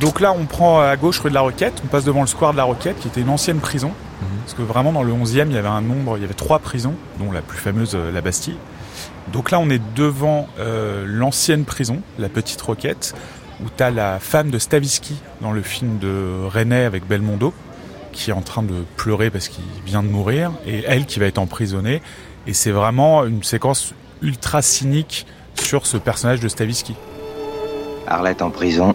Donc 0.00 0.20
là, 0.20 0.34
on 0.38 0.44
prend 0.44 0.80
à 0.80 0.94
gauche 0.96 1.20
rue 1.20 1.30
de 1.30 1.34
la 1.34 1.40
Roquette, 1.40 1.80
on 1.84 1.86
passe 1.86 2.04
devant 2.04 2.20
le 2.20 2.26
square 2.26 2.52
de 2.52 2.58
la 2.58 2.64
Roquette, 2.64 2.98
qui 2.98 3.08
était 3.08 3.22
une 3.22 3.30
ancienne 3.30 3.60
prison. 3.60 3.92
Parce 4.44 4.54
que 4.54 4.62
vraiment, 4.62 4.92
dans 4.92 5.02
le 5.02 5.12
11e, 5.12 5.46
il 5.48 5.54
y 5.54 5.58
avait 5.58 5.68
un 5.68 5.80
nombre, 5.80 6.16
il 6.18 6.20
y 6.20 6.24
avait 6.24 6.34
trois 6.34 6.58
prisons, 6.58 6.94
dont 7.18 7.32
la 7.32 7.42
plus 7.42 7.58
fameuse, 7.58 7.94
euh, 7.94 8.12
la 8.12 8.20
Bastille. 8.20 8.56
Donc 9.32 9.50
là, 9.50 9.58
on 9.58 9.68
est 9.70 9.82
devant 9.96 10.48
euh, 10.58 11.04
l'ancienne 11.06 11.64
prison, 11.64 12.00
la 12.18 12.28
Petite 12.28 12.60
Roquette, 12.60 13.14
où 13.60 13.64
tu 13.76 13.82
as 13.82 13.90
la 13.90 14.20
femme 14.20 14.50
de 14.50 14.58
Stavisky 14.58 15.16
dans 15.40 15.52
le 15.52 15.62
film 15.62 15.98
de 15.98 16.46
René 16.46 16.84
avec 16.84 17.08
Belmondo, 17.08 17.52
qui 18.16 18.30
est 18.30 18.32
en 18.32 18.40
train 18.40 18.62
de 18.62 18.84
pleurer 18.96 19.30
parce 19.30 19.48
qu'il 19.48 19.64
vient 19.84 20.02
de 20.02 20.08
mourir, 20.08 20.50
et 20.66 20.82
elle 20.86 21.06
qui 21.06 21.20
va 21.20 21.26
être 21.26 21.38
emprisonnée. 21.38 22.00
Et 22.46 22.54
c'est 22.54 22.70
vraiment 22.70 23.24
une 23.24 23.42
séquence 23.42 23.92
ultra 24.22 24.62
cynique 24.62 25.26
sur 25.54 25.86
ce 25.86 25.96
personnage 25.96 26.40
de 26.40 26.48
Stavisky. 26.48 26.94
Arlette 28.06 28.40
en 28.40 28.50
prison. 28.50 28.94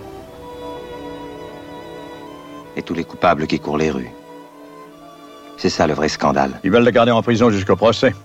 Et 2.76 2.82
tous 2.82 2.94
les 2.94 3.04
coupables 3.04 3.46
qui 3.48 3.60
courent 3.60 3.78
les 3.78 3.92
rues. 3.92 4.12
C'est 5.58 5.70
ça 5.70 5.86
le 5.86 5.94
vrai 5.94 6.10
scandale. 6.10 6.60
Ils 6.64 6.72
veulent 6.72 6.84
la 6.84 6.92
garder 6.92 7.12
en 7.12 7.22
prison 7.22 7.52
jusqu'au 7.52 7.76
procès, 7.76 8.16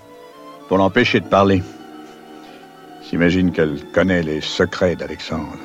pour 0.68 0.78
l'empêcher 0.78 1.20
de 1.20 1.26
parler. 1.26 1.62
J'imagine 3.11 3.52
qu'elle 3.52 3.85
connaît 3.92 4.22
les 4.22 4.40
secrets 4.40 4.96
d'Alexandre. 4.96 5.59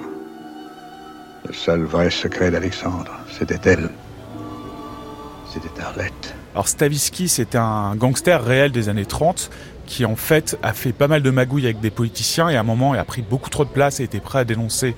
Le 1.48 1.54
seul 1.54 1.84
vrai 1.84 2.10
secret 2.10 2.52
d'Alexandre, 2.52 3.12
c'était 3.30 3.62
elle. 3.70 3.90
C'était 5.54 5.82
Arlette. 5.82 6.34
Alors 6.54 6.70
Stavisky, 6.70 7.28
c'était 7.28 7.58
un 7.58 7.96
gangster 7.98 8.42
réel 8.42 8.72
des 8.72 8.88
années 8.88 9.06
30 9.06 9.50
qui 9.86 10.06
en 10.06 10.16
fait 10.16 10.58
a 10.64 10.72
fait 10.72 10.94
pas 10.94 11.10
mal 11.10 11.22
de 11.22 11.30
magouilles 11.30 11.66
avec 11.66 11.82
des 11.82 11.90
politiciens 11.90 12.48
et 12.48 12.56
à 12.56 12.62
un 12.62 12.64
moment 12.64 12.96
il 12.96 13.00
a 13.00 13.04
pris 13.04 13.22
beaucoup 13.22 13.50
trop 13.50 13.66
de 13.66 13.70
place 13.70 14.00
et 14.00 14.04
était 14.04 14.22
prêt 14.22 14.40
à 14.40 14.44
dénoncer 14.46 14.96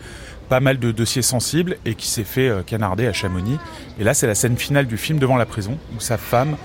pas 0.49 0.59
mal 0.59 0.77
de 0.77 0.91
dossiers 0.91 1.23
sensibles 1.23 1.77
et 1.85 1.95
qui 1.95 2.07
s'est 2.07 2.23
fait 2.23 2.49
euh, 2.49 2.61
canarder 2.61 3.07
à 3.07 3.13
Chamonix. 3.13 3.57
Et 3.99 4.03
là 4.03 4.13
c'est 4.13 4.27
la 4.27 4.35
scène 4.35 4.55
finale 4.55 4.85
du 4.85 4.97
film 4.97 5.17
devant 5.17 5.37
la 5.37 5.47
prison 5.47 5.79
où 5.97 5.99
sa 5.99 6.17
femme 6.17 6.55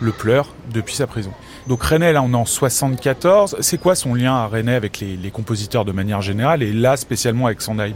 le 0.00 0.10
pleure 0.10 0.52
depuis 0.74 0.96
sa 0.96 1.06
prison. 1.06 1.30
Donc 1.68 1.84
René, 1.84 2.12
là 2.12 2.22
on 2.22 2.32
est 2.32 2.36
en 2.36 2.46
74. 2.46 3.58
C'est 3.60 3.78
quoi 3.78 3.94
son 3.94 4.14
lien 4.14 4.34
à 4.34 4.46
René 4.46 4.74
avec 4.74 4.98
les, 4.98 5.16
les 5.16 5.30
compositeurs 5.30 5.84
de 5.84 5.92
manière 5.92 6.20
générale 6.20 6.64
et 6.64 6.72
là 6.72 6.96
spécialement 6.96 7.46
avec 7.46 7.62
Sondheim? 7.62 7.94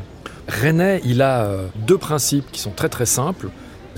René, 0.63 1.01
il 1.05 1.23
a 1.23 1.43
euh, 1.43 1.67
deux 1.75 1.99
principes 1.99 2.53
qui 2.53 2.61
sont 2.61 2.71
très 2.71 2.89
très 2.89 3.07
simples. 3.07 3.49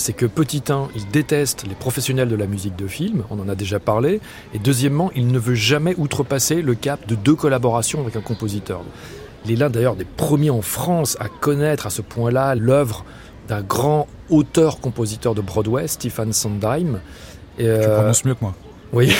C'est 0.03 0.15
que 0.15 0.27
petit 0.27 0.65
1, 0.69 0.89
il 0.97 1.07
déteste 1.13 1.65
les 1.69 1.77
professionnels 1.77 2.29
de 2.29 2.35
la 2.35 2.49
musique 2.49 2.75
de 2.75 2.89
film, 2.89 3.23
on 3.31 3.39
en 3.39 3.49
a 3.49 3.55
déjà 3.55 3.79
parlé, 3.79 4.21
et 4.53 4.59
deuxièmement, 4.59 5.13
il 5.15 5.29
ne 5.29 5.39
veut 5.39 5.55
jamais 5.55 5.95
outrepasser 5.97 6.61
le 6.61 6.75
cap 6.75 7.07
de 7.07 7.15
deux 7.15 7.37
collaborations 7.37 8.01
avec 8.01 8.17
un 8.17 8.21
compositeur. 8.21 8.83
Il 9.45 9.53
est 9.53 9.55
l'un 9.55 9.71
d'ailleurs 9.71 9.95
des 9.95 10.05
premiers 10.05 10.51
en 10.51 10.61
France 10.61 11.17
à 11.21 11.29
connaître 11.29 11.87
à 11.87 11.91
ce 11.91 12.03
point-là 12.03 12.57
l'œuvre 12.57 13.05
d'un 13.47 13.61
grand 13.63 14.09
auteur-compositeur 14.29 15.37
de 15.37 15.41
Broadway, 15.41 15.87
Stephen 15.87 16.33
Sondheim. 16.33 16.99
Et 17.57 17.69
euh, 17.69 17.85
tu 17.85 17.89
prononces 17.89 18.25
mieux 18.25 18.35
que 18.35 18.43
moi. 18.43 18.57
Oui. 18.93 19.15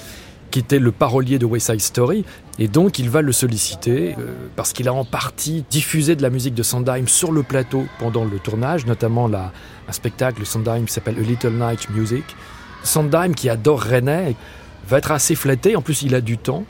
qui 0.50 0.58
était 0.58 0.78
le 0.78 0.92
parolier 0.92 1.38
de 1.38 1.46
West 1.46 1.70
Side 1.70 1.80
Story. 1.80 2.26
Et 2.58 2.68
donc, 2.68 2.98
il 2.98 3.10
va 3.10 3.20
le 3.20 3.32
solliciter 3.32 4.14
euh, 4.18 4.32
parce 4.56 4.72
qu'il 4.72 4.88
a 4.88 4.92
en 4.92 5.04
partie 5.04 5.64
diffusé 5.68 6.16
de 6.16 6.22
la 6.22 6.30
musique 6.30 6.54
de 6.54 6.62
Sondheim 6.62 7.06
sur 7.06 7.32
le 7.32 7.42
plateau 7.42 7.86
pendant 7.98 8.24
le 8.24 8.38
tournage, 8.38 8.86
notamment 8.86 9.28
la, 9.28 9.52
un 9.88 9.92
spectacle 9.92 10.46
Sondheim 10.46 10.84
qui 10.86 10.92
s'appelle 10.92 11.16
A 11.18 11.22
Little 11.22 11.52
Night 11.52 11.90
Music. 11.90 12.24
Sondheim, 12.82 13.34
qui 13.34 13.50
adore 13.50 13.82
René, 13.82 14.36
va 14.88 14.98
être 14.98 15.10
assez 15.10 15.34
flatté. 15.34 15.76
En 15.76 15.82
plus, 15.82 16.02
il 16.02 16.14
a 16.14 16.20
du 16.20 16.38
temps. 16.38 16.64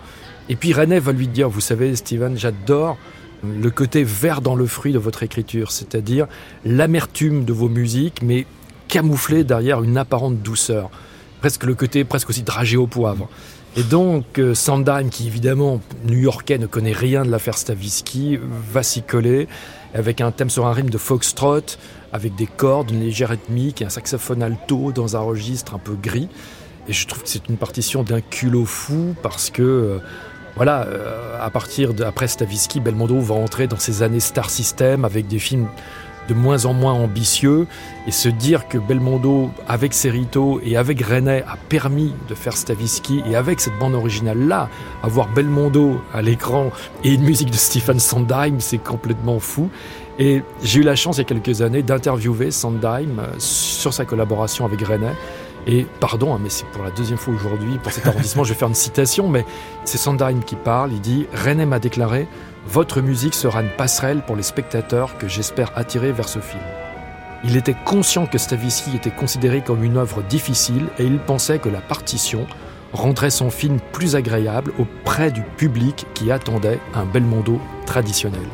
Et 0.48 0.56
puis, 0.56 0.72
René 0.72 0.98
va 0.98 1.12
lui 1.12 1.28
dire 1.28 1.48
Vous 1.48 1.60
savez, 1.60 1.94
Steven, 1.94 2.36
j'adore 2.36 2.96
le 3.42 3.70
côté 3.70 4.02
vert 4.02 4.40
dans 4.40 4.54
le 4.54 4.66
fruit 4.66 4.92
de 4.92 4.98
votre 4.98 5.22
écriture, 5.22 5.70
c'est-à-dire 5.70 6.26
l'amertume 6.64 7.44
de 7.44 7.52
vos 7.52 7.68
musiques, 7.68 8.22
mais 8.22 8.46
camouflée 8.88 9.44
derrière 9.44 9.82
une 9.82 9.98
apparente 9.98 10.42
douceur. 10.42 10.90
Presque 11.40 11.64
le 11.64 11.74
côté 11.74 12.04
presque 12.04 12.30
aussi 12.30 12.42
dragé 12.42 12.76
au 12.76 12.86
poivre. 12.86 13.28
Et 13.78 13.82
donc, 13.82 14.38
euh, 14.38 14.54
qui 15.10 15.26
évidemment, 15.26 15.82
new-yorkais, 16.04 16.56
ne 16.56 16.66
connaît 16.66 16.92
rien 16.92 17.26
de 17.26 17.30
l'affaire 17.30 17.58
Stavisky, 17.58 18.38
va 18.72 18.82
s'y 18.82 19.02
coller 19.02 19.48
avec 19.92 20.22
un 20.22 20.30
thème 20.30 20.48
sur 20.48 20.66
un 20.66 20.72
rythme 20.72 20.88
de 20.88 20.96
foxtrot, 20.96 21.76
avec 22.10 22.34
des 22.36 22.46
cordes, 22.46 22.90
une 22.90 23.00
légère 23.00 23.28
rythmique 23.28 23.82
et 23.82 23.84
un 23.84 23.90
saxophone 23.90 24.42
alto 24.42 24.92
dans 24.92 25.16
un 25.16 25.20
registre 25.20 25.74
un 25.74 25.78
peu 25.78 25.94
gris. 25.94 26.28
Et 26.88 26.94
je 26.94 27.06
trouve 27.06 27.22
que 27.22 27.28
c'est 27.28 27.48
une 27.50 27.58
partition 27.58 28.02
d'un 28.02 28.22
culot 28.22 28.64
fou 28.64 29.14
parce 29.22 29.50
que, 29.50 29.62
euh, 29.62 29.98
voilà, 30.54 30.86
euh, 30.86 31.38
à 31.38 31.50
partir 31.50 31.92
de, 31.92 32.02
après 32.02 32.28
Stavisky, 32.28 32.80
Belmondo 32.80 33.18
va 33.20 33.34
entrer 33.34 33.66
dans 33.66 33.78
ces 33.78 34.02
années 34.02 34.20
Star 34.20 34.48
System 34.48 35.04
avec 35.04 35.26
des 35.26 35.38
films 35.38 35.68
de 36.28 36.34
moins 36.34 36.66
en 36.66 36.72
moins 36.72 36.92
ambitieux 36.92 37.66
et 38.06 38.10
se 38.10 38.28
dire 38.28 38.68
que 38.68 38.78
Belmondo, 38.78 39.50
avec 39.68 39.94
Cerrito 39.94 40.60
et 40.64 40.76
avec 40.76 41.02
René, 41.02 41.42
a 41.42 41.56
permis 41.68 42.14
de 42.28 42.34
faire 42.34 42.56
Stavisky 42.56 43.22
et 43.28 43.36
avec 43.36 43.60
cette 43.60 43.78
bande 43.78 43.94
originale-là, 43.94 44.68
avoir 45.02 45.28
Belmondo 45.28 46.00
à 46.12 46.22
l'écran 46.22 46.70
et 47.04 47.14
une 47.14 47.22
musique 47.22 47.50
de 47.50 47.56
Stephen 47.56 47.98
Sondheim, 47.98 48.56
c'est 48.60 48.78
complètement 48.78 49.38
fou. 49.38 49.70
Et 50.18 50.42
j'ai 50.62 50.80
eu 50.80 50.82
la 50.82 50.96
chance 50.96 51.16
il 51.16 51.20
y 51.20 51.22
a 51.22 51.24
quelques 51.24 51.60
années 51.60 51.82
d'interviewer 51.82 52.50
Sondheim 52.50 53.18
euh, 53.18 53.26
sur 53.38 53.92
sa 53.92 54.04
collaboration 54.04 54.64
avec 54.64 54.80
René. 54.80 55.10
Et 55.66 55.84
pardon, 56.00 56.32
hein, 56.32 56.38
mais 56.40 56.48
c'est 56.48 56.66
pour 56.66 56.84
la 56.84 56.90
deuxième 56.90 57.18
fois 57.18 57.34
aujourd'hui, 57.34 57.78
pour 57.82 57.92
cet 57.92 58.06
arrondissement, 58.06 58.44
je 58.44 58.52
vais 58.52 58.58
faire 58.58 58.68
une 58.68 58.74
citation, 58.74 59.28
mais 59.28 59.44
c'est 59.84 59.98
Sondheim 59.98 60.40
qui 60.44 60.54
parle. 60.54 60.92
Il 60.92 61.00
dit 61.00 61.26
René 61.44 61.66
m'a 61.66 61.80
déclaré 61.80 62.28
Votre 62.68 63.00
musique 63.00 63.34
sera 63.34 63.62
une 63.62 63.70
passerelle 63.70 64.22
pour 64.26 64.34
les 64.34 64.42
spectateurs 64.42 65.16
que 65.18 65.28
j'espère 65.28 65.70
attirer 65.76 66.10
vers 66.10 66.28
ce 66.28 66.40
film. 66.40 66.62
Il 67.44 67.56
était 67.56 67.76
conscient 67.84 68.26
que 68.26 68.38
Stavisky 68.38 68.96
était 68.96 69.10
considéré 69.10 69.62
comme 69.62 69.84
une 69.84 69.96
œuvre 69.96 70.22
difficile 70.22 70.86
et 70.98 71.04
il 71.04 71.18
pensait 71.18 71.60
que 71.60 71.68
la 71.68 71.80
partition 71.80 72.46
rendrait 72.92 73.30
son 73.30 73.50
film 73.50 73.78
plus 73.92 74.16
agréable 74.16 74.72
auprès 74.78 75.30
du 75.30 75.42
public 75.42 76.06
qui 76.14 76.32
attendait 76.32 76.80
un 76.94 77.04
Belmondo 77.04 77.60
traditionnel. 77.86 78.46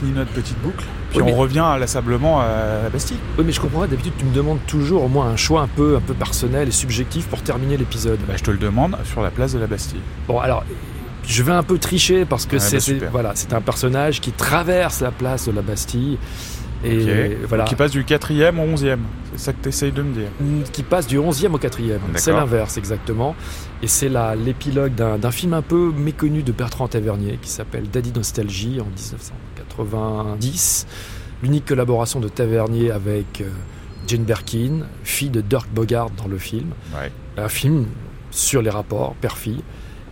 On 0.00 0.04
a 0.04 0.06
fini 0.06 0.12
notre 0.18 0.30
petite 0.32 0.58
boucle, 0.62 0.84
puis 1.10 1.18
Oui, 1.20 1.24
mais- 1.26 1.32
on 1.32 1.36
revient 1.36 1.58
inlassablement 1.60 2.40
à 2.40 2.82
la 2.84 2.88
Bastille. 2.90 3.16
Oui, 3.38 3.44
mais 3.46 3.52
je 3.52 3.60
comprends 3.60 3.80
pas, 3.80 3.86
d'habitude 3.86 4.12
tu 4.18 4.24
me 4.24 4.34
demandes 4.34 4.58
toujours 4.66 5.04
au 5.04 5.08
moins 5.08 5.26
un 5.28 5.36
choix 5.36 5.62
un 5.62 5.68
peu, 5.68 5.96
un 5.96 6.00
peu 6.00 6.14
personnel 6.14 6.68
et 6.68 6.72
subjectif 6.72 7.26
pour 7.26 7.42
terminer 7.42 7.76
l'épisode. 7.76 8.18
Bah, 8.26 8.34
je 8.36 8.42
te 8.42 8.50
le 8.50 8.58
demande 8.58 8.96
sur 9.04 9.22
la 9.22 9.30
place 9.30 9.52
de 9.54 9.58
la 9.58 9.66
Bastille. 9.66 10.00
Bon, 10.26 10.38
alors, 10.38 10.64
je 11.26 11.42
vais 11.42 11.52
un 11.52 11.62
peu 11.62 11.78
tricher 11.78 12.24
parce 12.24 12.46
que 12.46 12.58
c'est 12.58 12.76
bah, 12.76 12.80
c'est- 12.82 13.10
voilà, 13.10 13.32
c'est 13.34 13.52
un 13.52 13.60
personnage 13.60 14.20
qui 14.20 14.32
traverse 14.32 15.00
la 15.00 15.10
place 15.10 15.46
de 15.46 15.52
la 15.52 15.62
Bastille 15.62 16.18
et 16.84 17.36
voilà, 17.48 17.64
Qui 17.64 17.74
passe 17.74 17.90
du 17.90 18.04
quatrième 18.04 18.58
au 18.58 18.62
onzième. 18.62 19.00
C'est 19.32 19.44
ça 19.44 19.52
que 19.52 19.62
tu 19.62 19.68
essayes 19.68 19.92
de 19.92 20.02
me 20.02 20.12
dire. 20.14 20.28
qui 20.72 20.82
passe 20.82 21.06
du 21.06 21.18
11e 21.18 21.52
au 21.52 21.58
4e. 21.58 21.98
C'est 22.14 22.32
l'inverse 22.32 22.76
exactement. 22.76 23.34
Et 23.82 23.88
c'est 23.88 24.10
l'épilogue 24.44 24.94
d'un 24.94 25.30
film 25.30 25.54
un 25.54 25.62
peu 25.62 25.92
méconnu 25.96 26.42
de 26.42 26.52
Bertrand 26.52 26.88
Tavernier 26.88 27.38
qui 27.40 27.50
s'appelle 27.50 27.88
Daddy 27.90 28.12
Nostalgie 28.14 28.80
en 28.80 28.86
1990. 28.86 30.86
L'unique 31.42 31.66
collaboration 31.66 32.18
de 32.20 32.28
Tavernier 32.28 32.90
avec 32.90 33.42
euh, 33.42 33.48
Jane 34.08 34.24
Birkin, 34.24 34.80
fille 35.04 35.30
de 35.30 35.40
Dirk 35.40 35.68
Bogart 35.72 36.10
dans 36.10 36.26
le 36.26 36.36
film. 36.38 36.70
Ouais. 37.00 37.12
Un 37.36 37.48
film 37.48 37.86
sur 38.32 38.60
les 38.60 38.70
rapports 38.70 39.14
père-fille. 39.20 39.62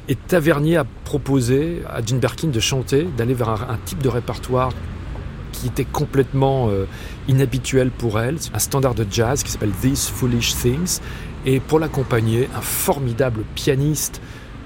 Et 0.09 0.15
Tavernier 0.15 0.77
a 0.77 0.85
proposé 1.05 1.83
à 1.93 2.01
Jane 2.05 2.21
Birkin 2.21 2.47
de 2.49 2.61
chanter, 2.61 3.09
d'aller 3.17 3.35
vers 3.35 3.49
un, 3.49 3.55
un 3.71 3.79
type 3.85 4.01
de 4.01 4.09
répertoire 4.09 4.71
qui 5.57 5.69
était 5.69 5.85
complètement 5.85 6.69
euh, 6.69 6.87
inhabituel 7.29 7.91
pour 7.91 8.21
elle, 8.21 8.37
un 8.53 8.59
standard 8.59 8.95
de 8.95 9.07
jazz 9.11 9.43
qui 9.43 9.51
s'appelle 9.51 9.73
These 9.81 10.09
Foolish 10.09 10.55
Things, 10.55 11.01
et 11.45 11.61
pour 11.61 11.79
l'accompagner, 11.79 12.49
un 12.55 12.61
formidable 12.61 13.45
pianiste 13.55 14.21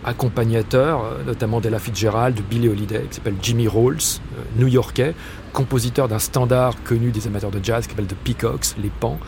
accompagnateur, 0.04 1.04
euh, 1.04 1.24
notamment 1.24 1.60
d'Ella 1.60 1.78
Fitzgerald, 1.78 2.36
de 2.36 2.42
Billie 2.42 2.68
Holiday, 2.68 3.04
qui 3.08 3.16
s'appelle 3.16 3.36
Jimmy 3.40 3.68
Rolls, 3.68 3.98
euh, 3.98 4.42
new-yorkais, 4.56 5.14
compositeur 5.52 6.08
d'un 6.08 6.18
standard 6.18 6.82
connu 6.84 7.10
des 7.10 7.26
amateurs 7.26 7.50
de 7.50 7.62
jazz 7.62 7.86
qui 7.86 7.90
s'appelle 7.90 8.06
The 8.06 8.16
Peacocks, 8.16 8.76
les 8.82 8.90
pans. 8.90 9.18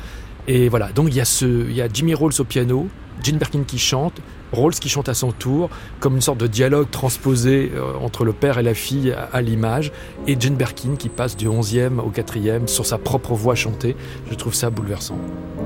Et 0.48 0.68
voilà, 0.68 0.90
donc 0.92 1.08
il 1.10 1.16
y 1.16 1.20
a, 1.20 1.44
y 1.70 1.80
a 1.80 1.88
Jimmy 1.92 2.14
Rolls 2.14 2.32
au 2.38 2.44
piano, 2.44 2.88
Jane 3.22 3.36
Birkin 3.36 3.62
qui 3.64 3.78
chante, 3.78 4.20
Rolls 4.52 4.74
qui 4.74 4.88
chante 4.88 5.08
à 5.08 5.14
son 5.14 5.32
tour, 5.32 5.70
comme 6.00 6.14
une 6.14 6.20
sorte 6.20 6.38
de 6.38 6.46
dialogue 6.46 6.88
transposé 6.90 7.72
euh, 7.74 7.94
entre 8.00 8.24
le 8.24 8.32
père 8.32 8.58
et 8.58 8.62
la 8.62 8.74
fille 8.74 9.12
à, 9.12 9.28
à 9.32 9.40
l'image, 9.40 9.92
et 10.26 10.36
Jane 10.38 10.54
Birkin 10.54 10.96
qui 10.98 11.08
passe 11.08 11.36
du 11.36 11.48
11e 11.48 11.98
au 11.98 12.10
4e 12.10 12.66
sur 12.66 12.86
sa 12.86 12.98
propre 12.98 13.34
voix 13.34 13.54
chantée. 13.54 13.96
Je 14.30 14.34
trouve 14.34 14.54
ça 14.54 14.70
bouleversant. 14.70 15.16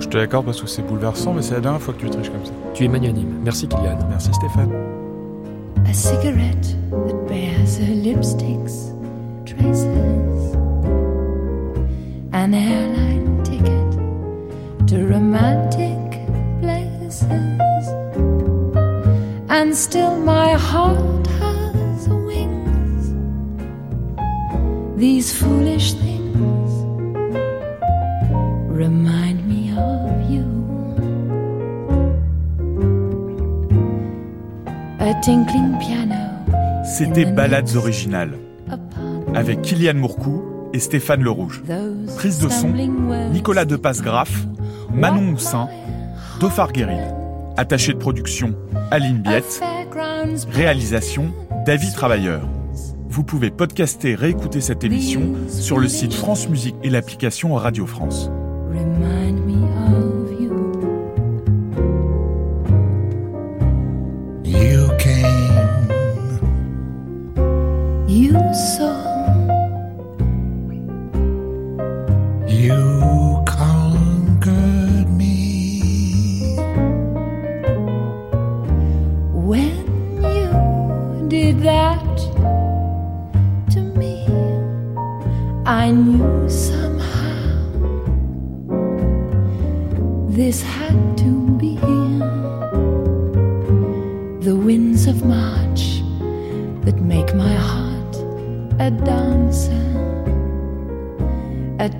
Je 0.01 0.09
te 0.09 0.16
l'accorde 0.16 0.46
parce 0.46 0.61
que 0.61 0.66
c'est 0.68 0.83
bouleversant, 0.83 1.33
mais 1.33 1.42
c'est 1.42 1.55
la 1.55 1.61
dernière 1.61 1.81
fois 1.81 1.94
que 1.94 2.01
tu 2.01 2.11
triches 2.11 2.31
comme 2.31 2.44
ça. 2.44 2.53
Tu 2.75 2.85
es 2.85 2.88
magnanime. 2.88 3.40
Merci 3.42 3.66
Kylian. 3.68 3.99
Merci 4.11 4.31
Stéphane. 4.35 4.70
A 5.88 5.92
cigarette 5.92 6.77
that 6.90 7.27
bears 7.29 7.79
her 7.79 7.94
lipstick's 7.94 8.92
traces. 9.46 9.87
An 12.33 12.53
airline 12.53 13.26
C'était 36.85 37.25
Balades 37.25 37.75
originales 37.75 38.39
avec 39.35 39.61
Kylian 39.62 39.95
Mourcou 39.95 40.45
et 40.73 40.79
Stéphane 40.79 41.21
Le 41.21 41.31
Rouge. 41.31 41.65
Prise 42.17 42.39
de 42.39 42.49
son, 42.49 42.69
Nicolas 43.33 43.65
Depasse-Graff, 43.65 44.47
Manon 44.95 45.23
Moussin, 45.23 45.69
Dofar 46.39 46.71
Guéril. 46.71 47.03
Attaché 47.57 47.93
de 47.93 47.99
production, 47.99 48.55
Aline 48.93 49.19
Biette. 49.19 49.61
Réalisation, 50.53 51.33
David 51.65 51.93
Travailleur. 51.95 52.43
Vous 53.09 53.25
pouvez 53.25 53.51
podcaster 53.51 54.11
et 54.11 54.15
réécouter 54.15 54.61
cette 54.61 54.85
émission 54.85 55.33
sur 55.49 55.79
le 55.79 55.89
site 55.89 56.15
France 56.15 56.49
Musique 56.49 56.77
et 56.85 56.91
l'application 56.91 57.55
Radio 57.55 57.85
France. 57.85 58.31
You 72.67 73.43
conquered 73.47 75.09
me. 75.09 76.57
when 79.51 79.87
you 80.35 81.29
did 81.29 81.61
that 81.61 82.17
to 83.71 83.81
me. 84.01 84.27
I 85.65 85.93
knew 85.93 86.49
somehow 86.49 86.76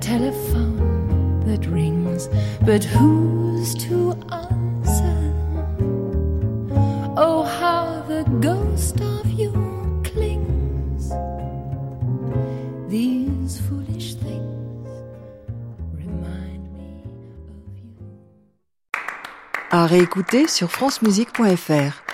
telephone 0.07 1.41
that 1.45 1.65
rings, 1.65 2.29
but 2.65 2.81
who's 2.81 3.75
to 3.75 4.13
answer? 4.31 5.19
Oh, 7.17 7.43
how 7.43 8.03
the 8.07 8.23
ghost 8.39 9.01
of 9.01 9.25
you 9.29 9.51
clings. 10.05 11.11
These 12.87 13.59
foolish 13.67 14.15
things 14.15 14.87
remind 15.93 16.63
me. 16.77 17.03
À 19.71 19.85
réécouter 19.87 20.47
sur 20.47 20.71
francemusique.fr. 20.71 22.06